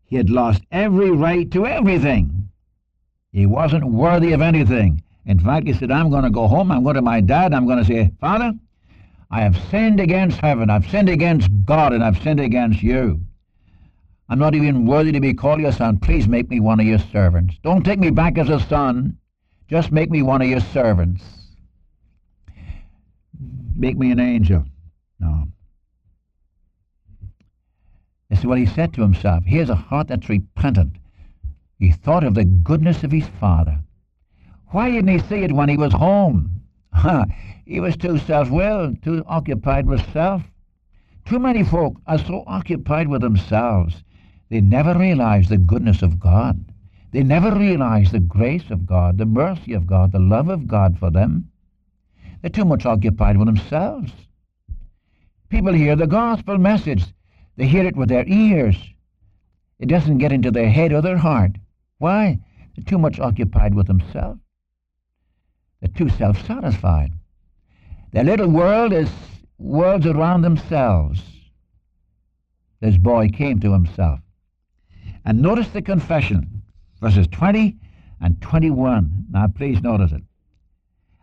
He 0.05 0.17
had 0.17 0.29
lost 0.29 0.62
every 0.71 1.11
right 1.11 1.50
to 1.50 1.67
everything. 1.67 2.50
He 3.33 3.47
wasn't 3.47 3.87
worthy 3.87 4.33
of 4.33 4.43
anything. 4.43 5.03
In 5.25 5.38
fact, 5.38 5.67
he 5.67 5.73
said, 5.73 5.91
I'm 5.91 6.11
going 6.11 6.25
to 6.25 6.31
go 6.31 6.47
home. 6.47 6.71
I'm 6.71 6.83
going 6.83 6.97
to 6.97 7.03
my 7.03 7.23
dad. 7.23 7.55
I'm 7.55 7.67
going 7.67 7.79
to 7.79 7.85
say, 7.85 8.12
Father, 8.21 8.53
I 9.31 9.41
have 9.41 9.57
sinned 9.71 9.99
against 9.99 10.38
heaven. 10.38 10.69
I've 10.69 10.88
sinned 10.91 11.09
against 11.09 11.49
God, 11.64 11.95
and 11.95 12.05
I've 12.05 12.23
sinned 12.23 12.38
against 12.38 12.83
you. 12.83 13.19
I'm 14.29 14.38
not 14.38 14.55
even 14.55 14.87
worthy 14.87 15.12
to 15.12 15.21
be 15.21 15.33
called 15.33 15.61
your 15.61 15.73
son. 15.73 15.99
Please 15.99 16.29
make 16.29 16.50
me 16.50 16.61
one 16.61 16.81
of 16.81 16.87
your 16.87 16.99
servants. 16.99 17.57
Don't 17.62 17.83
take 17.83 17.99
me 17.99 18.11
back 18.11 18.37
as 18.37 18.50
a 18.50 18.61
son. 18.61 19.17
Just 19.69 19.91
make 19.91 20.11
me 20.11 20.21
one 20.21 20.43
of 20.43 20.49
your 20.49 20.61
servants. 20.61 21.25
Make 23.75 23.97
me 23.97 24.11
an 24.11 24.21
angel. 24.21 24.64
No. 25.19 25.49
This 28.35 28.41
is 28.41 28.47
what 28.47 28.59
he 28.59 28.67
said 28.67 28.93
to 28.95 29.03
himself. 29.03 29.45
Here's 29.45 29.71
a 29.71 29.76
heart 29.76 30.09
that's 30.09 30.29
repentant. 30.29 30.97
He 31.79 31.93
thought 31.93 32.25
of 32.25 32.35
the 32.35 32.45
goodness 32.45 33.05
of 33.05 33.12
his 33.12 33.29
father. 33.38 33.79
Why 34.71 34.91
didn't 34.91 35.17
he 35.17 35.21
see 35.21 35.45
it 35.45 35.53
when 35.53 35.69
he 35.69 35.76
was 35.76 35.93
home? 35.93 36.61
he 37.64 37.79
was 37.79 37.97
too 37.97 38.19
self-willed, 38.19 39.05
too 39.05 39.23
occupied 39.29 39.87
with 39.87 40.12
self. 40.12 40.43
Too 41.25 41.38
many 41.38 41.62
folk 41.62 42.00
are 42.09 42.19
so 42.19 42.43
occupied 42.49 43.07
with 43.07 43.21
themselves, 43.21 44.03
they 44.49 44.61
never 44.61 44.99
realize 44.99 45.49
the 45.49 45.57
goodness 45.57 46.03
of 46.03 46.19
God. 46.19 46.64
They 47.12 47.23
never 47.23 47.57
realize 47.57 48.11
the 48.11 48.19
grace 48.19 48.69
of 48.69 48.85
God, 48.85 49.17
the 49.17 49.26
mercy 49.26 49.75
of 49.75 49.87
God, 49.87 50.11
the 50.11 50.19
love 50.19 50.49
of 50.49 50.67
God 50.67 50.99
for 50.99 51.12
them. 51.12 51.50
They're 52.43 52.50
too 52.50 52.64
much 52.64 52.85
occupied 52.85 53.37
with 53.37 53.47
themselves. 53.47 54.12
People 55.50 55.73
hear 55.73 55.95
the 55.95 56.09
gospel 56.09 56.59
message. 56.59 57.05
They 57.57 57.67
hear 57.67 57.87
it 57.87 57.97
with 57.97 58.09
their 58.09 58.27
ears. 58.27 58.77
It 59.79 59.87
doesn't 59.89 60.19
get 60.19 60.33
into 60.33 60.51
their 60.51 60.71
head 60.71 60.93
or 60.93 61.03
their 61.03 61.19
heart. 61.19 61.53
Why? 61.99 62.41
They're 62.75 62.85
too 62.85 62.99
much 62.99 63.21
occupied 63.21 63.75
with 63.75 63.87
themselves. 63.87 64.41
They're 65.81 65.91
too 65.91 66.09
self-satisfied. 66.09 67.13
Their 68.13 68.25
little 68.25 68.49
world 68.49 68.93
is 68.93 69.11
worlds 69.59 70.07
around 70.07 70.43
themselves. 70.43 71.23
This 72.81 72.97
boy 72.97 73.29
came 73.29 73.61
to 73.61 73.73
himself. 73.73 74.21
And 75.25 75.41
notice 75.41 75.69
the 75.69 75.83
confession, 75.83 76.63
verses 77.01 77.27
20 77.29 77.77
and 78.21 78.41
21. 78.43 79.27
Now 79.31 79.47
please 79.49 79.81
notice 79.83 80.13
it. 80.13 80.23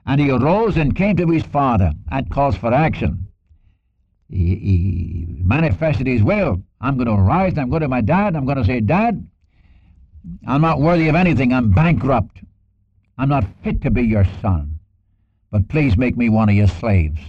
And 0.06 0.20
he 0.20 0.32
arose 0.32 0.78
and 0.78 0.96
came 0.96 1.18
to 1.18 1.28
his 1.28 1.44
father. 1.44 1.94
That 2.10 2.30
calls 2.30 2.58
for 2.58 2.74
action. 2.74 3.28
He, 4.32 4.56
he 4.56 5.44
manifested 5.44 6.08
his 6.08 6.24
will. 6.24 6.62
I'm 6.80 6.96
going 6.96 7.08
to 7.08 7.22
rise, 7.22 7.58
I'm 7.58 7.70
going 7.70 7.82
to 7.82 7.90
my 7.90 8.02
dad, 8.02 8.36
I'm 8.36 8.46
going 8.46 8.58
to 8.58 8.66
say, 8.66 8.80
Dad, 8.80 9.28
I'm 10.48 10.62
not 10.62 10.80
worthy 10.80 11.10
of 11.10 11.16
anything, 11.16 11.54
I'm 11.54 11.72
bankrupt. 11.72 12.40
I'm 13.18 13.30
not 13.30 13.46
fit 13.64 13.82
to 13.82 13.92
be 13.92 14.04
your 14.04 14.26
son, 14.42 14.80
but 15.52 15.68
please 15.68 15.98
make 15.98 16.18
me 16.18 16.30
one 16.30 16.50
of 16.50 16.56
your 16.56 16.68
slaves. 16.68 17.20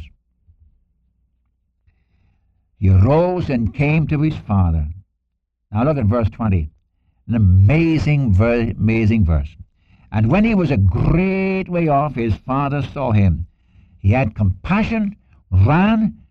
He 2.79 2.89
rose 2.89 3.51
and 3.51 3.75
came 3.75 4.07
to 4.07 4.21
his 4.23 4.37
father. 4.37 4.89
Now 5.71 5.85
look 5.85 5.99
at 5.99 6.07
verse 6.07 6.31
20. 6.31 6.71
An 7.29 7.35
amazing, 7.35 8.33
very 8.33 8.71
amazing 8.71 9.25
verse. 9.25 9.55
And 10.11 10.31
when 10.31 10.45
he 10.45 10.55
was 10.55 10.71
a 10.71 10.77
great 10.77 11.69
way 11.69 11.89
off, 11.89 12.15
his 12.15 12.35
father 12.35 12.83
saw 12.83 13.13
him. 13.13 13.47
He 13.99 14.11
had 14.11 14.35
compassion, 14.35 15.17
ran, 15.51 16.22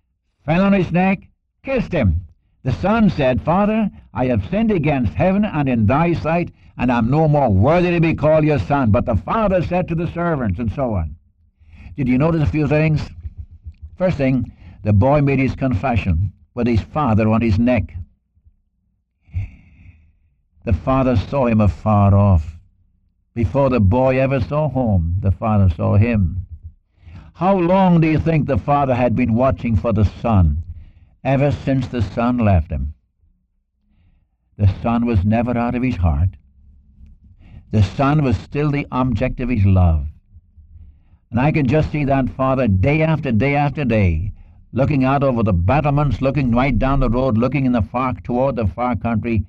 fell 0.46 0.64
on 0.64 0.74
his 0.74 0.92
neck, 0.92 1.28
kissed 1.64 1.92
him. 1.92 2.28
The 2.64 2.72
son 2.72 3.10
said, 3.10 3.42
Father, 3.42 3.90
I 4.14 4.26
have 4.26 4.48
sinned 4.50 4.72
against 4.72 5.14
heaven 5.14 5.46
and 5.46 5.68
in 5.68 5.88
thy 5.88 6.14
sight, 6.14 6.52
and 6.78 6.92
am 6.92 7.10
no 7.10 7.28
more 7.28 7.50
worthy 7.50 7.92
to 7.92 8.00
be 8.00 8.14
called 8.14 8.46
your 8.46 8.60
son. 8.60 8.92
But 8.92 9.06
the 9.06 9.16
father 9.16 9.64
said 9.64 9.88
to 9.88 9.96
the 9.96 10.12
servants, 10.12 10.60
and 10.60 10.72
so 10.72 10.94
on. 10.94 11.16
Did 11.96 12.08
you 12.08 12.18
notice 12.18 12.44
a 12.44 12.52
few 12.52 12.68
things? 12.68 13.02
First 13.98 14.18
thing, 14.18 14.52
the 14.84 14.94
boy 14.94 15.22
made 15.22 15.40
his 15.40 15.56
confession 15.56 16.34
with 16.54 16.68
his 16.68 16.82
father 16.82 17.30
on 17.30 17.42
his 17.42 17.60
neck. 17.60 17.96
The 20.66 20.74
father 20.74 21.16
saw 21.16 21.48
him 21.48 21.62
afar 21.62 22.14
off. 22.14 22.58
Before 23.34 23.70
the 23.70 23.80
boy 23.80 24.20
ever 24.20 24.40
saw 24.40 24.70
home, 24.70 25.16
the 25.20 25.32
father 25.32 25.70
saw 25.76 25.96
him. 25.96 26.46
How 27.34 27.58
long 27.58 28.02
do 28.02 28.08
you 28.08 28.20
think 28.20 28.46
the 28.46 28.58
father 28.58 28.94
had 28.94 29.16
been 29.16 29.34
watching 29.34 29.76
for 29.76 29.94
the 29.94 30.06
son? 30.06 30.64
Ever 31.24 31.52
since 31.52 31.88
the 31.88 32.02
son 32.02 32.38
left 32.38 32.72
him. 32.72 32.94
The 34.58 34.68
son 34.82 35.06
was 35.06 35.24
never 35.26 35.58
out 35.58 35.76
of 35.76 35.84
his 35.84 35.96
heart. 35.96 36.30
The 37.72 37.84
son 37.84 38.24
was 38.24 38.38
still 38.38 38.70
the 38.70 38.86
object 38.92 39.40
of 39.40 39.50
his 39.50 39.66
love. 39.66 40.08
And 41.32 41.40
I 41.40 41.52
can 41.52 41.66
just 41.66 41.92
see 41.92 42.04
that 42.06 42.30
father 42.30 42.68
day 42.68 43.02
after 43.02 43.32
day 43.32 43.56
after 43.56 43.86
day, 43.86 44.34
looking 44.74 45.06
out 45.06 45.24
over 45.24 45.42
the 45.42 45.54
battlements, 45.54 46.22
looking 46.22 46.52
right 46.52 46.78
down 46.78 47.00
the 47.00 47.10
road, 47.10 47.38
looking 47.38 47.66
in 47.66 47.72
the 47.72 47.82
far 47.82 48.14
toward 48.14 48.58
the 48.58 48.68
far 48.68 48.96
country, 48.98 49.46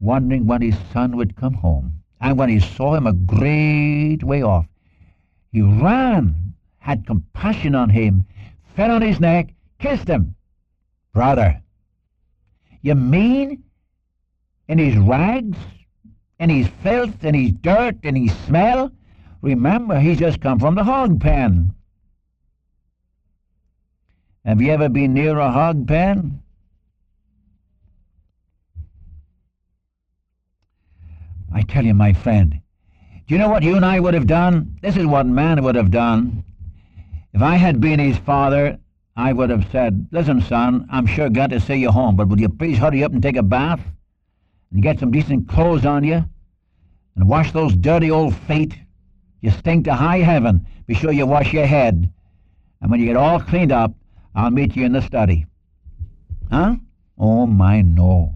wondering 0.00 0.46
when 0.46 0.62
his 0.62 0.76
son 0.92 1.16
would 1.16 1.36
come 1.36 1.54
home. 1.54 2.02
And 2.20 2.36
when 2.36 2.48
he 2.48 2.58
saw 2.58 2.94
him 2.94 3.06
a 3.06 3.12
great 3.12 4.24
way 4.24 4.42
off, 4.42 4.66
he 5.52 5.62
ran, 5.62 6.54
had 6.90 7.06
compassion 7.06 7.76
on 7.76 7.88
him, 7.88 8.24
fell 8.74 8.90
on 8.90 9.00
his 9.00 9.20
neck, 9.20 9.54
kissed 9.78 10.08
him. 10.08 10.34
Brother, 11.12 11.62
you 12.82 12.96
mean 12.96 13.62
in 14.66 14.78
his 14.78 14.96
rags, 14.96 15.56
in 16.40 16.50
his 16.50 16.66
filth, 16.82 17.24
in 17.24 17.34
his 17.34 17.52
dirt, 17.52 17.96
in 18.02 18.16
his 18.16 18.36
smell? 18.38 18.90
Remember, 19.40 20.00
he's 20.00 20.18
just 20.18 20.40
come 20.40 20.58
from 20.58 20.74
the 20.74 20.82
hog 20.82 21.20
pen. 21.20 21.74
Have 24.44 24.60
you 24.60 24.72
ever 24.72 24.88
been 24.88 25.14
near 25.14 25.38
a 25.38 25.52
hog 25.52 25.86
pen? 25.86 26.42
I 31.52 31.62
tell 31.62 31.84
you, 31.84 31.94
my 31.94 32.12
friend, 32.14 32.60
do 33.28 33.34
you 33.34 33.38
know 33.38 33.48
what 33.48 33.62
you 33.62 33.76
and 33.76 33.84
I 33.84 34.00
would 34.00 34.14
have 34.14 34.26
done? 34.26 34.78
This 34.82 34.96
is 34.96 35.06
what 35.06 35.26
man 35.26 35.62
would 35.62 35.76
have 35.76 35.92
done. 35.92 36.44
If 37.32 37.42
I 37.42 37.56
had 37.56 37.80
been 37.80 37.98
his 37.98 38.18
father, 38.18 38.78
I 39.16 39.32
would 39.32 39.50
have 39.50 39.70
said, 39.70 40.08
Listen, 40.10 40.40
son, 40.40 40.86
I'm 40.90 41.06
sure 41.06 41.28
glad 41.28 41.50
to 41.50 41.60
see 41.60 41.76
you 41.76 41.90
home, 41.90 42.16
but 42.16 42.28
will 42.28 42.40
you 42.40 42.48
please 42.48 42.78
hurry 42.78 43.04
up 43.04 43.12
and 43.12 43.22
take 43.22 43.36
a 43.36 43.42
bath 43.42 43.80
and 44.72 44.82
get 44.82 44.98
some 44.98 45.10
decent 45.10 45.48
clothes 45.48 45.84
on 45.84 46.04
you 46.04 46.24
and 47.16 47.28
wash 47.28 47.52
those 47.52 47.74
dirty 47.76 48.10
old 48.10 48.34
feet? 48.34 48.76
You 49.40 49.50
stink 49.50 49.84
to 49.84 49.94
high 49.94 50.18
heaven. 50.18 50.66
Be 50.86 50.94
sure 50.94 51.12
you 51.12 51.26
wash 51.26 51.52
your 51.52 51.66
head. 51.66 52.12
And 52.80 52.90
when 52.90 53.00
you 53.00 53.06
get 53.06 53.16
all 53.16 53.40
cleaned 53.40 53.72
up, 53.72 53.92
I'll 54.34 54.50
meet 54.50 54.76
you 54.76 54.84
in 54.84 54.92
the 54.92 55.02
study. 55.02 55.46
Huh? 56.50 56.76
Oh, 57.18 57.46
my, 57.46 57.82
no. 57.82 58.34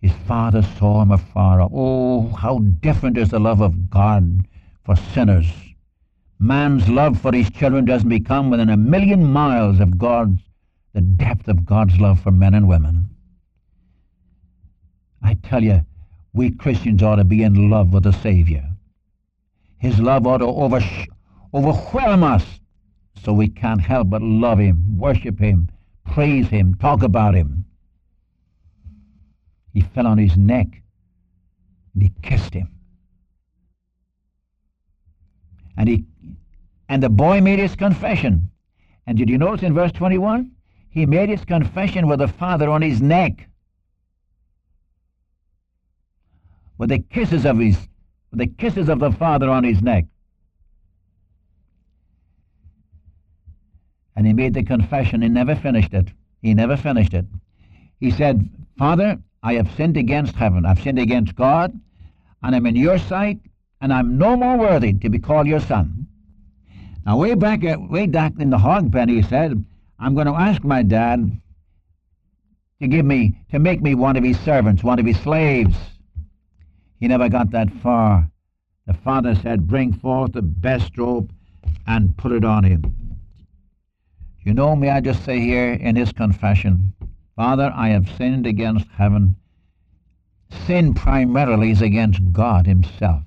His 0.00 0.12
father 0.26 0.62
saw 0.78 1.00
him 1.00 1.12
afar 1.12 1.60
off. 1.60 1.70
Oh, 1.72 2.28
how 2.28 2.58
different 2.58 3.16
is 3.16 3.30
the 3.30 3.38
love 3.38 3.60
of 3.60 3.88
God 3.88 4.46
for 4.84 4.96
sinners. 4.96 5.46
Man's 6.44 6.90
love 6.90 7.18
for 7.22 7.32
his 7.32 7.48
children 7.48 7.86
doesn't 7.86 8.10
become 8.10 8.50
within 8.50 8.68
a 8.68 8.76
million 8.76 9.24
miles 9.24 9.80
of 9.80 9.96
God's, 9.96 10.42
the 10.92 11.00
depth 11.00 11.48
of 11.48 11.64
God's 11.64 11.98
love 11.98 12.20
for 12.20 12.30
men 12.30 12.52
and 12.52 12.68
women. 12.68 13.08
I 15.22 15.38
tell 15.42 15.64
you, 15.64 15.86
we 16.34 16.50
Christians 16.50 17.02
ought 17.02 17.16
to 17.16 17.24
be 17.24 17.42
in 17.42 17.70
love 17.70 17.94
with 17.94 18.02
the 18.02 18.12
Savior. 18.12 18.68
His 19.78 19.98
love 19.98 20.26
ought 20.26 20.38
to 20.38 20.44
over, 20.44 20.80
overwhelm 21.54 22.22
us 22.22 22.44
so 23.24 23.32
we 23.32 23.48
can't 23.48 23.80
help 23.80 24.10
but 24.10 24.20
love 24.20 24.58
him, 24.58 24.98
worship 24.98 25.38
him, 25.38 25.70
praise 26.04 26.48
him, 26.48 26.74
talk 26.74 27.02
about 27.02 27.34
him. 27.34 27.64
He 29.72 29.80
fell 29.80 30.06
on 30.06 30.18
his 30.18 30.36
neck 30.36 30.82
and 31.94 32.02
he 32.02 32.12
kissed 32.20 32.52
him. 32.52 32.68
And 35.78 35.88
he 35.88 36.04
and 36.88 37.02
the 37.02 37.08
boy 37.08 37.40
made 37.40 37.58
his 37.58 37.76
confession. 37.76 38.50
And 39.06 39.18
did 39.18 39.28
you 39.28 39.38
notice 39.38 39.62
in 39.62 39.74
verse 39.74 39.92
21? 39.92 40.50
He 40.90 41.06
made 41.06 41.28
his 41.28 41.44
confession 41.44 42.06
with 42.06 42.20
the 42.20 42.28
father 42.28 42.70
on 42.70 42.82
his 42.82 43.02
neck. 43.02 43.48
With 46.78 46.90
the 46.90 47.00
kisses 47.00 47.44
of 47.44 47.58
his 47.58 47.76
with 48.30 48.40
the 48.40 48.46
kisses 48.46 48.88
of 48.88 48.98
the 48.98 49.12
father 49.12 49.48
on 49.48 49.64
his 49.64 49.80
neck. 49.82 50.06
And 54.16 54.26
he 54.26 54.32
made 54.32 54.54
the 54.54 54.64
confession. 54.64 55.22
He 55.22 55.28
never 55.28 55.56
finished 55.56 55.92
it. 55.92 56.08
He 56.42 56.54
never 56.54 56.76
finished 56.76 57.14
it. 57.14 57.26
He 58.00 58.10
said, 58.10 58.48
Father, 58.76 59.18
I 59.42 59.54
have 59.54 59.70
sinned 59.76 59.96
against 59.96 60.34
heaven. 60.34 60.66
I've 60.66 60.80
sinned 60.80 60.98
against 60.98 61.34
God, 61.34 61.78
and 62.42 62.54
I'm 62.54 62.66
in 62.66 62.76
your 62.76 62.98
sight, 62.98 63.38
and 63.80 63.92
I'm 63.92 64.18
no 64.18 64.36
more 64.36 64.56
worthy 64.56 64.92
to 64.94 65.08
be 65.08 65.18
called 65.18 65.46
your 65.46 65.60
son. 65.60 66.06
Now, 67.06 67.18
way 67.18 67.34
back, 67.34 67.64
uh, 67.64 67.76
way 67.78 68.06
back 68.06 68.32
in 68.38 68.50
the 68.50 68.58
hog 68.58 68.90
pen, 68.90 69.08
he 69.08 69.22
said, 69.22 69.64
I'm 69.98 70.14
going 70.14 70.26
to 70.26 70.34
ask 70.34 70.64
my 70.64 70.82
dad 70.82 71.40
to 72.80 72.88
give 72.88 73.04
me, 73.04 73.38
to 73.50 73.58
make 73.58 73.82
me 73.82 73.94
one 73.94 74.16
of 74.16 74.24
his 74.24 74.38
servants, 74.40 74.82
one 74.82 74.98
of 74.98 75.06
his 75.06 75.20
slaves. 75.20 75.76
He 77.00 77.08
never 77.08 77.28
got 77.28 77.50
that 77.50 77.70
far. 77.82 78.30
The 78.86 78.94
father 78.94 79.34
said, 79.34 79.66
Bring 79.66 79.92
forth 79.92 80.32
the 80.32 80.42
best 80.42 80.96
robe 80.96 81.30
and 81.86 82.16
put 82.16 82.32
it 82.32 82.44
on 82.44 82.64
him. 82.64 82.94
You 84.42 84.54
know, 84.54 84.76
may 84.76 84.90
I 84.90 85.00
just 85.00 85.24
say 85.24 85.40
here 85.40 85.72
in 85.72 85.96
his 85.96 86.12
confession, 86.12 86.94
Father, 87.36 87.72
I 87.74 87.88
have 87.88 88.10
sinned 88.16 88.46
against 88.46 88.86
heaven. 88.88 89.36
Sin 90.66 90.94
primarily 90.94 91.70
is 91.70 91.82
against 91.82 92.32
God 92.32 92.66
himself. 92.66 93.22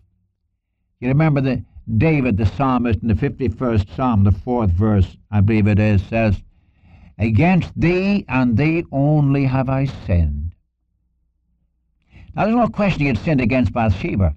You 1.00 1.10
remember 1.10 1.42
that 1.42 1.64
David, 1.96 2.38
the 2.38 2.46
psalmist, 2.46 3.02
in 3.02 3.08
the 3.08 3.14
51st 3.14 3.96
Psalm, 3.96 4.24
the 4.24 4.32
fourth 4.32 4.72
verse, 4.72 5.18
I 5.32 5.42
believe 5.42 5.68
it 5.68 5.80
is, 5.80 6.02
says, 6.04 6.36
Against 7.18 7.72
thee 7.80 8.26
and 8.28 8.58
thee 8.58 8.84
only 8.92 9.46
have 9.46 9.70
I 9.70 9.86
sinned. 9.86 10.54
Now, 12.36 12.44
there's 12.44 12.56
no 12.56 12.68
question 12.68 13.02
he 13.02 13.08
had 13.08 13.18
sinned 13.18 13.42
against 13.42 13.74
Bathsheba. 13.74 14.36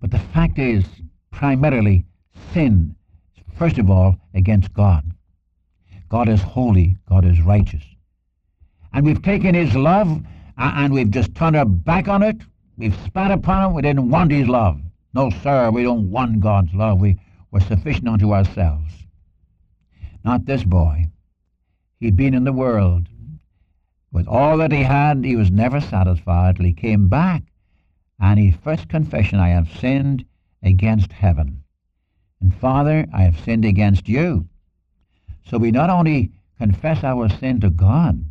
But 0.00 0.10
the 0.10 0.18
fact 0.18 0.58
is, 0.58 0.84
primarily, 1.30 2.06
sin 2.52 2.96
First 3.56 3.78
of 3.78 3.90
all, 3.90 4.16
against 4.34 4.72
God. 4.74 5.02
God 6.10 6.28
is 6.28 6.42
holy, 6.42 6.98
God 7.08 7.24
is 7.24 7.40
righteous. 7.40 7.82
And 8.92 9.04
we've 9.04 9.22
taken 9.22 9.54
his 9.54 9.74
love 9.74 10.22
and 10.58 10.92
we've 10.92 11.10
just 11.10 11.34
turned 11.34 11.56
our 11.56 11.64
back 11.64 12.06
on 12.06 12.22
it. 12.22 12.36
We've 12.76 12.96
spat 13.06 13.30
upon 13.30 13.64
him. 13.64 13.74
We 13.74 13.82
didn't 13.82 14.10
want 14.10 14.30
his 14.30 14.46
love. 14.46 14.80
No, 15.16 15.30
sir, 15.30 15.70
we 15.70 15.82
don't 15.82 16.10
want 16.10 16.40
God's 16.40 16.74
love. 16.74 17.00
We 17.00 17.18
were 17.50 17.60
sufficient 17.60 18.06
unto 18.06 18.34
ourselves. 18.34 18.92
Not 20.22 20.44
this 20.44 20.62
boy. 20.62 21.06
He'd 21.98 22.16
been 22.16 22.34
in 22.34 22.44
the 22.44 22.52
world. 22.52 23.08
With 24.12 24.28
all 24.28 24.58
that 24.58 24.72
he 24.72 24.82
had, 24.82 25.24
he 25.24 25.34
was 25.34 25.50
never 25.50 25.80
satisfied 25.80 26.56
till 26.56 26.66
he 26.66 26.74
came 26.74 27.08
back. 27.08 27.44
And 28.20 28.38
his 28.38 28.56
first 28.62 28.90
confession, 28.90 29.40
I 29.40 29.48
have 29.48 29.70
sinned 29.80 30.26
against 30.62 31.14
heaven. 31.14 31.62
And 32.42 32.54
Father, 32.54 33.06
I 33.10 33.22
have 33.22 33.40
sinned 33.40 33.64
against 33.64 34.10
you. 34.10 34.46
So 35.46 35.56
we 35.56 35.70
not 35.70 35.88
only 35.88 36.32
confess 36.58 37.02
our 37.02 37.30
sin 37.30 37.58
to 37.60 37.70
God, 37.70 38.22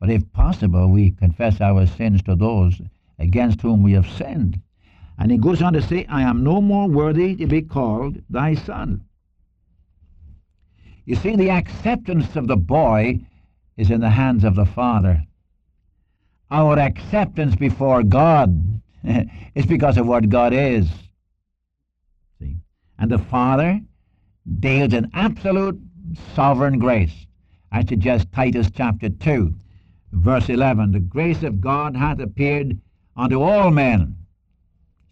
but 0.00 0.10
if 0.10 0.32
possible, 0.32 0.88
we 0.88 1.12
confess 1.12 1.60
our 1.60 1.86
sins 1.86 2.24
to 2.24 2.34
those 2.34 2.82
against 3.20 3.60
whom 3.60 3.84
we 3.84 3.92
have 3.92 4.10
sinned. 4.10 4.60
And 5.22 5.30
he 5.30 5.38
goes 5.38 5.62
on 5.62 5.72
to 5.74 5.82
say, 5.82 6.04
I 6.06 6.22
am 6.22 6.42
no 6.42 6.60
more 6.60 6.88
worthy 6.88 7.36
to 7.36 7.46
be 7.46 7.62
called 7.62 8.20
thy 8.28 8.56
son. 8.56 9.04
You 11.04 11.14
see, 11.14 11.36
the 11.36 11.48
acceptance 11.48 12.34
of 12.34 12.48
the 12.48 12.56
boy 12.56 13.20
is 13.76 13.92
in 13.92 14.00
the 14.00 14.10
hands 14.10 14.42
of 14.42 14.56
the 14.56 14.66
Father. 14.66 15.22
Our 16.50 16.76
acceptance 16.76 17.54
before 17.54 18.02
God 18.02 18.82
is 19.54 19.64
because 19.64 19.96
of 19.96 20.08
what 20.08 20.28
God 20.28 20.52
is. 20.52 20.88
And 22.40 23.08
the 23.08 23.18
Father 23.18 23.80
deals 24.58 24.92
in 24.92 25.08
absolute 25.14 25.80
sovereign 26.34 26.80
grace. 26.80 27.14
I 27.70 27.84
suggest 27.84 28.32
Titus 28.32 28.72
chapter 28.74 29.08
2, 29.08 29.54
verse 30.14 30.48
11. 30.48 30.90
The 30.90 30.98
grace 30.98 31.44
of 31.44 31.60
God 31.60 31.96
hath 31.96 32.18
appeared 32.18 32.76
unto 33.16 33.40
all 33.40 33.70
men. 33.70 34.16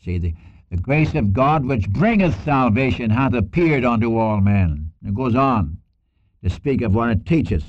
See, 0.05 0.19
the, 0.19 0.35
the 0.71 0.77
grace 0.77 1.15
of 1.15 1.33
God 1.33 1.65
which 1.67 1.89
bringeth 1.91 2.43
salvation 2.45 3.11
hath 3.11 3.35
appeared 3.35 3.85
unto 3.85 4.19
all 4.19 4.41
men. 4.41 4.93
It 5.05 5.15
goes 5.15 5.35
on 5.35 5.79
to 6.43 6.51
speak 6.51 6.83
of 6.83 6.95
what 6.95 7.11
it 7.11 7.27
teaches. 7.27 7.65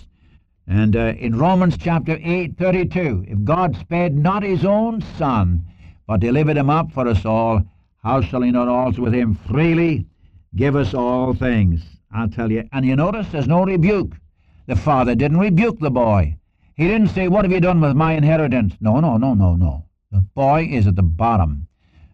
And 0.68 0.96
uh, 0.96 1.14
in 1.18 1.38
Romans 1.38 1.78
chapter 1.78 2.18
8, 2.22 2.58
32, 2.58 3.26
if 3.28 3.44
God 3.44 3.76
spared 3.76 4.16
not 4.16 4.44
his 4.44 4.64
own 4.64 5.02
Son, 5.18 5.66
but 6.08 6.22
delivered 6.22 6.58
him 6.58 6.70
up 6.70 6.92
for 6.92 7.08
us 7.08 7.26
all, 7.26 7.64
how 8.04 8.22
shall 8.22 8.42
he 8.42 8.52
not 8.52 8.68
also 8.68 9.02
with 9.02 9.14
him 9.14 9.36
freely 9.36 10.06
give 10.56 10.76
us 10.76 10.94
all 10.94 11.34
things. 11.34 11.82
I'll 12.14 12.30
tell 12.30 12.52
you. 12.52 12.68
And 12.72 12.86
you 12.86 12.96
notice 12.96 13.28
there's 13.32 13.48
no 13.48 13.64
rebuke. 13.64 14.16
The 14.68 14.76
father 14.76 15.16
didn't 15.16 15.40
rebuke 15.40 15.80
the 15.80 15.92
boy. 15.92 16.38
He 16.76 16.88
didn't 16.88 17.10
say, 17.10 17.28
What 17.28 17.46
have 17.46 17.52
you 17.52 17.60
done 17.60 17.82
with 17.82 17.96
my 17.96 18.14
inheritance? 18.14 18.74
No, 18.80 19.00
no, 19.00 19.18
no, 19.18 19.34
no, 19.34 19.56
no. 19.56 19.86
The 20.12 20.22
boy 20.22 20.68
is 20.70 20.88
at 20.88 20.96
the 20.96 21.04
bottom. 21.04 21.68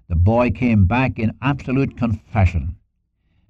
The 0.10 0.16
boy 0.16 0.52
came 0.52 0.86
back 0.86 1.20
in 1.20 1.38
absolute 1.42 1.98
confession. 1.98 2.78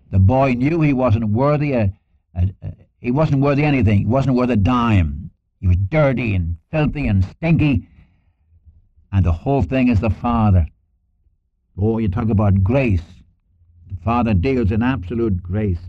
The 0.10 0.20
boy 0.20 0.54
knew 0.54 0.82
he 0.82 0.94
wasn't 0.94 1.30
worthy 1.30 1.74
a, 1.74 1.94
a, 2.34 2.50
a, 2.62 2.74
he 3.00 3.12
wasn't 3.12 3.42
worthy 3.42 3.64
anything. 3.64 4.00
He 4.00 4.06
wasn't 4.06 4.36
worth 4.36 4.50
a 4.50 4.56
dime. 4.56 5.30
He 5.60 5.68
was 5.68 5.78
dirty 5.78 6.34
and 6.34 6.58
filthy 6.72 7.08
and 7.08 7.24
stinky. 7.24 7.88
And 9.12 9.26
the 9.26 9.32
whole 9.32 9.62
thing 9.62 9.88
is 9.88 10.00
the 10.00 10.10
father. 10.10 10.68
Oh, 11.78 12.00
you 12.00 12.10
talk 12.10 12.30
about 12.30 12.64
grace. 12.64 13.04
The 13.90 13.96
Father 14.04 14.34
deals 14.34 14.72
in 14.72 14.82
absolute 14.82 15.44
grace. 15.44 15.80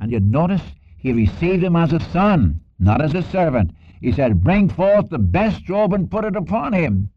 And 0.00 0.10
you 0.10 0.20
notice 0.20 0.62
he 0.96 1.12
received 1.12 1.62
him 1.62 1.76
as 1.76 1.92
a 1.92 2.00
son, 2.00 2.60
not 2.78 3.02
as 3.02 3.14
a 3.14 3.22
servant. 3.22 3.72
He 4.00 4.12
said, 4.12 4.42
Bring 4.42 4.68
forth 4.68 5.10
the 5.10 5.18
best 5.18 5.68
robe 5.68 5.92
and 5.92 6.10
put 6.10 6.24
it 6.24 6.36
upon 6.36 6.72
him. 6.72 7.10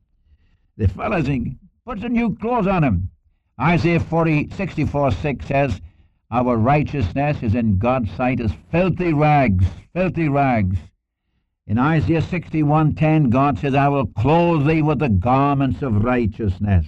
The 0.77 0.87
fellows 0.87 1.27
put 1.89 2.01
the 2.01 2.09
new 2.09 2.35
clothes 2.35 2.67
on 2.67 2.83
him. 2.83 3.09
Isaiah 3.59 3.99
40, 3.99 4.51
64, 4.51 5.09
6 5.09 5.45
says, 5.47 5.81
Our 6.29 6.55
righteousness 6.55 7.41
is 7.41 7.55
in 7.55 7.79
God's 7.79 8.11
sight 8.11 8.39
as 8.39 8.51
filthy 8.71 9.11
rags, 9.11 9.65
filthy 9.91 10.29
rags. 10.29 10.77
In 11.65 11.79
Isaiah 11.79 12.21
61:10, 12.21 13.31
God 13.31 13.57
says, 13.57 13.73
I 13.73 13.87
will 13.87 14.05
clothe 14.05 14.67
thee 14.67 14.83
with 14.83 14.99
the 14.99 15.09
garments 15.09 15.81
of 15.81 16.03
righteousness. 16.03 16.85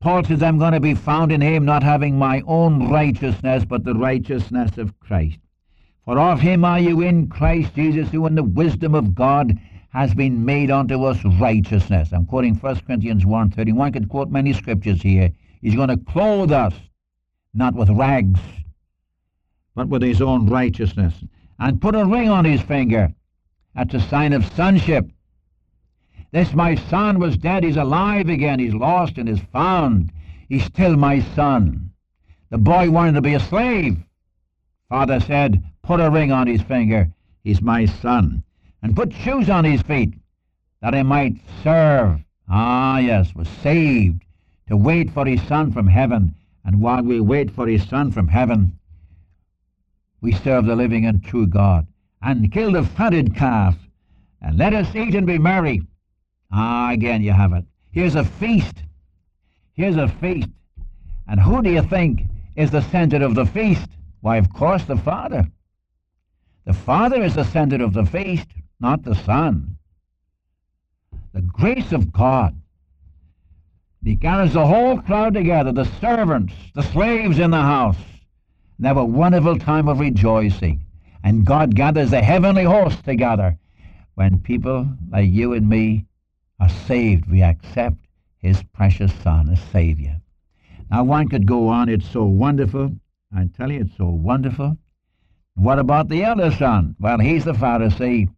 Paul 0.00 0.22
says, 0.22 0.40
I'm 0.40 0.58
going 0.58 0.74
to 0.74 0.78
be 0.80 0.94
found 0.94 1.32
in 1.32 1.40
him, 1.40 1.64
not 1.64 1.82
having 1.82 2.16
my 2.16 2.44
own 2.46 2.88
righteousness, 2.88 3.64
but 3.64 3.82
the 3.82 3.94
righteousness 3.94 4.78
of 4.78 5.00
Christ. 5.00 5.38
For 6.04 6.16
of 6.16 6.38
him 6.38 6.64
are 6.64 6.78
you 6.78 7.00
in 7.00 7.26
Christ 7.26 7.74
Jesus, 7.74 8.10
who 8.10 8.24
in 8.26 8.36
the 8.36 8.44
wisdom 8.44 8.94
of 8.94 9.16
God 9.16 9.58
has 9.92 10.14
been 10.14 10.44
made 10.44 10.70
unto 10.70 11.02
us 11.04 11.18
righteousness. 11.40 12.10
I'm 12.12 12.26
quoting 12.26 12.54
1 12.54 12.80
Corinthians 12.86 13.24
1.30. 13.24 13.74
One 13.74 13.92
could 13.92 14.08
quote 14.08 14.30
many 14.30 14.52
scriptures 14.52 15.02
here. 15.02 15.30
He's 15.60 15.74
going 15.74 15.88
to 15.88 15.96
clothe 15.96 16.52
us, 16.52 16.74
not 17.52 17.74
with 17.74 17.90
rags, 17.90 18.40
but 19.74 19.88
with 19.88 20.02
his 20.02 20.22
own 20.22 20.48
righteousness, 20.48 21.14
and 21.58 21.80
put 21.80 21.94
a 21.94 22.04
ring 22.04 22.28
on 22.28 22.44
his 22.44 22.62
finger. 22.62 23.12
That's 23.74 23.94
a 23.94 24.00
sign 24.00 24.32
of 24.32 24.46
sonship. 24.54 25.10
This 26.32 26.54
my 26.54 26.76
son 26.76 27.18
was 27.18 27.36
dead, 27.36 27.64
he's 27.64 27.76
alive 27.76 28.28
again, 28.28 28.60
he's 28.60 28.74
lost 28.74 29.18
and 29.18 29.28
is 29.28 29.40
found. 29.52 30.12
He's 30.48 30.64
still 30.64 30.96
my 30.96 31.20
son. 31.34 31.90
The 32.50 32.58
boy 32.58 32.90
wanted 32.90 33.14
to 33.14 33.20
be 33.20 33.34
a 33.34 33.40
slave. 33.40 33.96
Father 34.88 35.20
said, 35.20 35.64
put 35.82 36.00
a 36.00 36.10
ring 36.10 36.30
on 36.30 36.46
his 36.46 36.62
finger, 36.62 37.12
he's 37.42 37.60
my 37.60 37.86
son. 37.86 38.44
And 38.82 38.96
put 38.96 39.12
shoes 39.12 39.50
on 39.50 39.64
his 39.64 39.82
feet, 39.82 40.14
that 40.80 40.94
he 40.94 41.02
might 41.02 41.36
serve. 41.62 42.20
Ah, 42.48 42.98
yes, 42.98 43.34
was 43.34 43.48
saved 43.62 44.24
to 44.68 44.76
wait 44.76 45.10
for 45.10 45.26
his 45.26 45.42
son 45.42 45.72
from 45.72 45.86
heaven. 45.86 46.34
And 46.64 46.80
while 46.80 47.02
we 47.02 47.20
wait 47.20 47.50
for 47.50 47.66
his 47.66 47.86
son 47.88 48.10
from 48.10 48.28
heaven, 48.28 48.78
we 50.20 50.32
serve 50.32 50.66
the 50.66 50.76
living 50.76 51.06
and 51.06 51.22
true 51.22 51.46
God. 51.46 51.86
And 52.22 52.52
kill 52.52 52.72
the 52.72 52.82
fatted 52.82 53.34
calf, 53.34 53.76
and 54.42 54.58
let 54.58 54.74
us 54.74 54.94
eat 54.94 55.14
and 55.14 55.26
be 55.26 55.38
merry. 55.38 55.82
Ah, 56.52 56.90
again 56.90 57.22
you 57.22 57.32
have 57.32 57.52
it. 57.52 57.64
Here's 57.92 58.14
a 58.14 58.24
feast. 58.24 58.82
Here's 59.74 59.96
a 59.96 60.08
feast. 60.08 60.48
And 61.28 61.40
who 61.40 61.62
do 61.62 61.70
you 61.70 61.82
think 61.82 62.22
is 62.56 62.70
the 62.70 62.82
center 62.82 63.24
of 63.24 63.34
the 63.34 63.46
feast? 63.46 63.88
Why, 64.20 64.36
of 64.36 64.52
course, 64.52 64.84
the 64.84 64.96
Father. 64.96 65.46
The 66.66 66.74
Father 66.74 67.22
is 67.22 67.34
the 67.34 67.44
center 67.44 67.82
of 67.82 67.94
the 67.94 68.04
feast, 68.04 68.48
not 68.80 69.02
the 69.04 69.14
Son. 69.14 69.76
The 71.32 71.42
grace 71.42 71.92
of 71.92 72.12
God. 72.12 72.60
He 74.02 74.14
gathers 74.14 74.54
the 74.54 74.66
whole 74.66 75.00
crowd 75.00 75.34
together, 75.34 75.72
the 75.72 75.84
servants, 76.00 76.54
the 76.74 76.82
slaves 76.82 77.38
in 77.38 77.50
the 77.50 77.60
house. 77.60 77.96
And 77.96 78.84
they 78.84 78.88
have 78.88 78.96
a 78.96 79.04
wonderful 79.04 79.58
time 79.58 79.88
of 79.88 80.00
rejoicing. 80.00 80.84
And 81.22 81.44
God 81.44 81.74
gathers 81.74 82.10
the 82.10 82.22
heavenly 82.22 82.64
host 82.64 83.04
together 83.04 83.58
when 84.14 84.40
people 84.40 84.86
like 85.10 85.30
you 85.30 85.54
and 85.54 85.68
me 85.68 86.04
are 86.60 86.68
saved, 86.68 87.30
we 87.30 87.42
accept 87.42 87.96
his 88.38 88.62
precious 88.74 89.12
Son 89.22 89.48
as 89.48 89.60
Savior. 89.72 90.20
Now, 90.90 91.04
one 91.04 91.28
could 91.28 91.46
go 91.46 91.68
on. 91.68 91.88
It's 91.88 92.08
so 92.10 92.24
wonderful. 92.24 92.92
I 93.34 93.48
tell 93.56 93.70
you, 93.70 93.80
it's 93.80 93.96
so 93.96 94.06
wonderful. 94.08 94.76
What 95.54 95.78
about 95.78 96.08
the 96.08 96.24
other 96.24 96.50
son? 96.50 96.96
Well, 96.98 97.18
he's 97.18 97.44
the 97.44 97.52
Pharisee, 97.52 98.28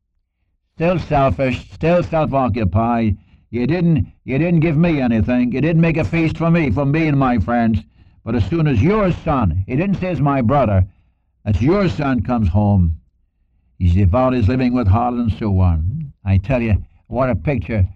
still 0.83 0.99
selfish, 0.99 1.71
still 1.71 2.03
self 2.03 2.35
occupied, 2.35 3.17
You 3.51 3.69
didn't 3.69 4.09
you 4.25 4.37
didn't 4.37 4.59
give 4.59 4.77
me 4.77 5.01
anything. 5.01 5.53
You 5.53 5.61
didn't 5.61 5.81
make 5.81 5.97
a 5.97 6.03
feast 6.03 6.37
for 6.37 6.51
me, 6.51 6.73
for 6.73 6.85
me 6.85 7.07
and 7.07 7.17
my 7.17 7.39
friends. 7.39 7.79
But 8.25 8.35
as 8.35 8.45
soon 8.47 8.67
as 8.67 8.83
your 8.83 9.13
son, 9.13 9.63
he 9.69 9.77
didn't 9.77 10.01
say 10.01 10.11
it's 10.11 10.21
my 10.21 10.43
brother, 10.43 10.85
as 11.45 11.63
your 11.63 11.89
son 11.89 12.23
comes 12.23 12.49
home, 12.49 12.99
he's 13.79 13.95
devout, 13.95 14.35
he's 14.35 14.49
living 14.49 14.75
with 14.75 14.89
harlot 14.89 15.21
and 15.21 15.33
so 15.39 15.57
on. 15.61 16.13
I 16.25 16.39
tell 16.39 16.61
you, 16.61 16.85
what 17.07 17.31
a 17.31 17.37
picture 17.37 17.87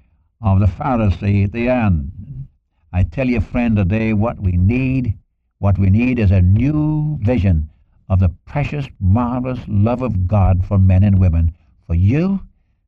of 0.41 0.61
the 0.61 0.67
Pharisee 0.67 1.47
at 1.47 1.51
the 1.51 1.69
end. 1.69 2.47
I 2.93 3.03
tell 3.03 3.27
you, 3.27 3.41
friend, 3.41 3.75
today 3.75 4.13
what 4.13 4.39
we 4.39 4.53
need, 4.53 5.13
what 5.59 5.77
we 5.77 5.91
need 5.91 6.21
is 6.21 6.31
a 6.31 6.41
new 6.41 7.19
vision 7.21 7.69
of 8.09 8.21
the 8.21 8.29
precious, 8.45 8.87
marvelous 9.01 9.59
love 9.67 10.03
of 10.03 10.29
God 10.29 10.65
for 10.65 10.79
men 10.79 11.03
and 11.03 11.19
women, 11.19 11.53
for 11.89 11.97
you 11.97 12.39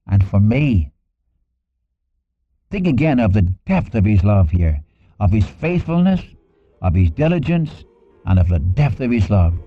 and 0.08 0.26
for 0.28 0.40
me. 0.40 0.90
Think 2.70 2.86
again 2.86 3.18
of 3.18 3.32
the 3.32 3.42
depth 3.42 3.94
of 3.94 4.04
his 4.04 4.24
love 4.24 4.50
here, 4.50 4.80
of 5.20 5.30
his 5.30 5.46
faithfulness, 5.46 6.20
of 6.82 6.94
his 6.94 7.10
diligence, 7.10 7.84
and 8.26 8.38
of 8.38 8.48
the 8.48 8.58
depth 8.58 9.00
of 9.00 9.10
his 9.10 9.30
love 9.30 9.58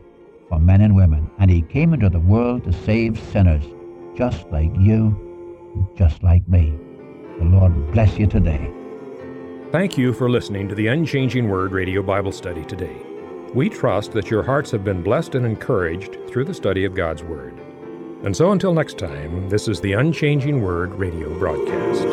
for 0.49 0.60
men 0.60 0.82
and 0.82 0.95
women. 0.95 1.32
And 1.39 1.49
he 1.49 1.62
came 1.62 1.93
into 1.93 2.10
the 2.10 2.19
world 2.19 2.63
to 2.65 2.73
save 2.73 3.19
sinners, 3.19 3.65
just 4.15 4.47
like 4.49 4.71
you, 4.77 5.95
just 5.97 6.21
like 6.21 6.47
me. 6.47 6.77
The 7.39 7.45
Lord 7.45 7.91
bless 7.91 8.17
you 8.19 8.27
today. 8.27 8.71
Thank 9.71 9.97
you 9.97 10.13
for 10.13 10.30
listening 10.30 10.67
to 10.67 10.75
the 10.75 10.88
Unchanging 10.88 11.49
Word 11.49 11.71
Radio 11.71 12.04
Bible 12.04 12.34
Study 12.34 12.65
today. 12.65 12.95
We 13.54 13.69
trust 13.69 14.12
that 14.12 14.30
your 14.30 14.43
hearts 14.43 14.69
have 14.71 14.84
been 14.84 15.01
blessed 15.01 15.36
and 15.36 15.45
encouraged 15.45 16.17
through 16.27 16.45
the 16.45 16.54
study 16.54 16.86
of 16.86 16.93
God's 16.93 17.23
Word. 17.23 17.60
And 18.23 18.38
so 18.38 18.51
until 18.51 18.73
next 18.73 18.99
time, 18.99 19.49
this 19.49 19.67
is 19.67 19.81
the 19.81 19.93
Unchanging 19.93 20.62
Word 20.62 20.93
radio 20.93 21.27
broadcast. 21.39 22.05